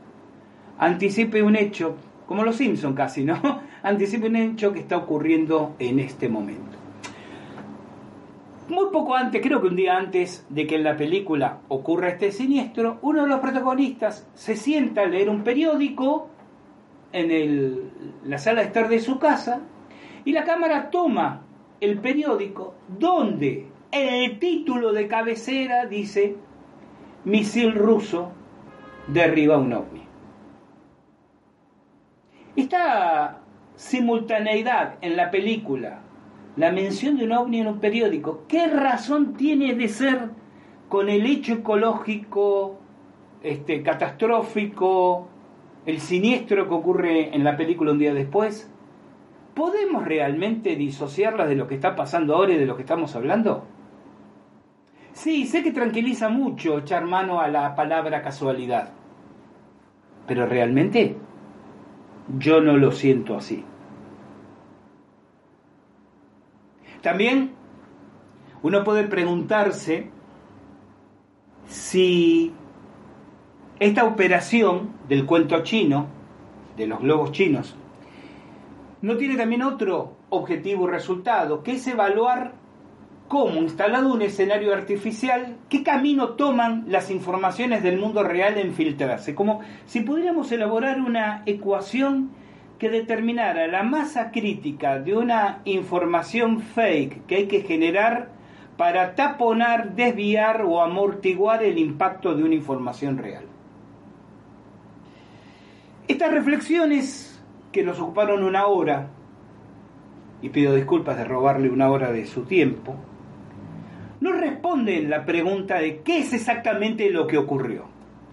[0.77, 1.95] anticipe un hecho,
[2.29, 3.41] como los Simpson casi, ¿no?
[3.81, 6.77] Anticipe un hecho que está ocurriendo en este momento.
[8.67, 12.31] Muy poco antes, creo que un día antes de que en la película ocurra este
[12.31, 16.29] siniestro, uno de los protagonistas se sienta a leer un periódico
[17.13, 17.89] en
[18.23, 19.61] la sala de estar de su casa
[20.23, 21.41] y la cámara toma
[21.81, 26.35] el periódico donde el título de cabecera dice
[27.25, 28.31] misil ruso
[29.07, 30.08] derriba un ovni.
[32.59, 33.37] Esta
[33.77, 36.01] simultaneidad en la película,
[36.57, 40.31] la mención de un ovni en un periódico, ¿qué razón tiene de ser
[40.89, 42.77] con el hecho ecológico
[43.43, 45.29] este, catastrófico,
[45.85, 48.69] el siniestro que ocurre en la película un día después?
[49.53, 53.63] ¿Podemos realmente disociarlas de lo que está pasando ahora y de lo que estamos hablando?
[55.13, 58.91] Sí, sé que tranquiliza mucho echar mano a la palabra casualidad,
[60.27, 61.15] pero realmente
[62.37, 63.63] yo no lo siento así.
[67.01, 67.51] También
[68.61, 70.11] uno puede preguntarse
[71.65, 72.53] si
[73.79, 76.07] esta operación del cuento chino,
[76.75, 77.75] de los globos chinos,
[79.01, 82.53] no tiene también otro objetivo y resultado, que es evaluar
[83.29, 89.35] cómo, instalado un escenario artificial, qué camino toman las informaciones del mundo real en filtrarse.
[89.35, 92.31] Como si pudiéramos elaborar una ecuación
[92.79, 98.29] que determinara la masa crítica de una información fake que hay que generar
[98.77, 103.43] para taponar, desviar o amortiguar el impacto de una información real.
[106.07, 107.39] Estas reflexiones
[107.71, 109.09] que nos ocuparon una hora,
[110.41, 112.95] y pido disculpas de robarle una hora de su tiempo,
[114.21, 117.85] no responden la pregunta de qué es exactamente lo que ocurrió.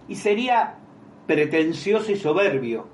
[0.07, 0.75] Y sería
[1.25, 2.87] pretencioso y soberbio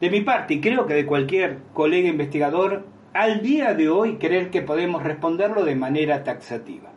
[0.00, 4.50] de mi parte, y creo que de cualquier colega investigador, al día de hoy creer
[4.50, 6.90] que podemos responderlo de manera taxativa.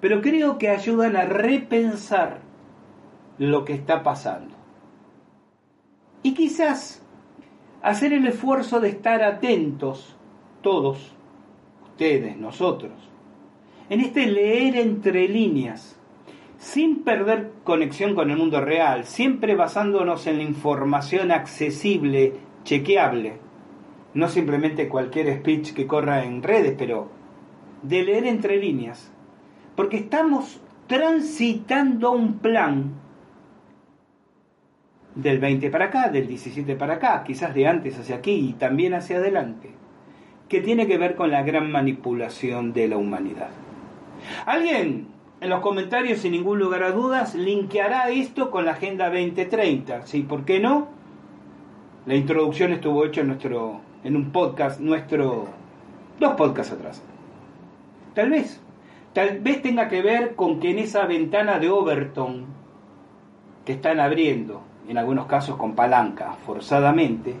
[0.00, 2.40] Pero creo que ayudan a repensar
[3.38, 4.54] lo que está pasando.
[6.22, 7.02] Y quizás
[7.82, 10.16] hacer el esfuerzo de estar atentos,
[10.62, 11.14] todos,
[11.84, 13.09] ustedes, nosotros,
[13.90, 15.98] en este leer entre líneas,
[16.58, 23.38] sin perder conexión con el mundo real, siempre basándonos en la información accesible, chequeable,
[24.14, 27.10] no simplemente cualquier speech que corra en redes, pero
[27.82, 29.10] de leer entre líneas,
[29.74, 32.92] porque estamos transitando un plan
[35.16, 38.94] del 20 para acá, del 17 para acá, quizás de antes hacia aquí y también
[38.94, 39.70] hacia adelante,
[40.48, 43.50] que tiene que ver con la gran manipulación de la humanidad.
[44.46, 45.08] Alguien
[45.40, 50.06] en los comentarios, sin ningún lugar a dudas, linkeará esto con la Agenda 2030.
[50.06, 50.22] ¿Sí?
[50.22, 50.88] ¿Por qué no?
[52.06, 55.48] La introducción estuvo hecha en, nuestro, en un podcast, nuestro,
[56.18, 57.02] dos podcasts atrás.
[58.14, 58.60] Tal vez,
[59.12, 62.46] tal vez tenga que ver con que en esa ventana de Overton
[63.64, 67.34] que están abriendo, en algunos casos con palanca, forzadamente,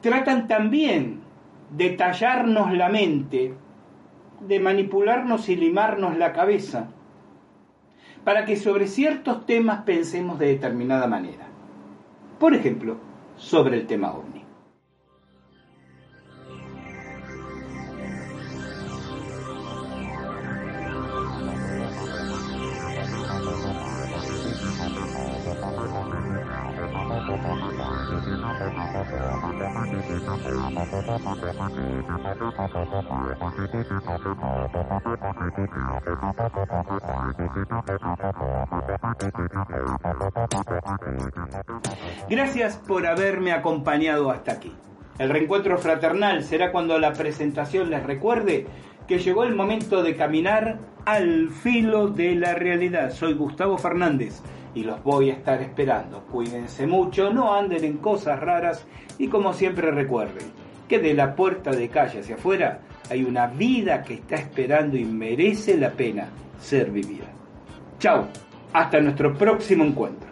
[0.00, 1.20] tratan también
[1.70, 3.54] de tallarnos la mente,
[4.40, 6.88] de manipularnos y limarnos la cabeza,
[8.24, 11.46] para que sobre ciertos temas pensemos de determinada manera.
[12.38, 12.96] Por ejemplo,
[13.36, 14.37] sobre el tema ovni.
[42.28, 44.70] Gracias por haberme acompañado hasta aquí.
[45.18, 48.66] El reencuentro fraternal será cuando la presentación les recuerde
[49.06, 53.12] que llegó el momento de caminar al filo de la realidad.
[53.12, 54.42] Soy Gustavo Fernández
[54.74, 56.20] y los voy a estar esperando.
[56.30, 58.86] Cuídense mucho, no anden en cosas raras
[59.18, 60.52] y como siempre recuerden
[60.86, 65.04] que de la puerta de calle hacia afuera hay una vida que está esperando y
[65.06, 66.28] merece la pena
[66.60, 67.24] ser vivida.
[67.98, 68.28] Chao
[68.74, 70.27] Hasta nuestro próximo encuentro.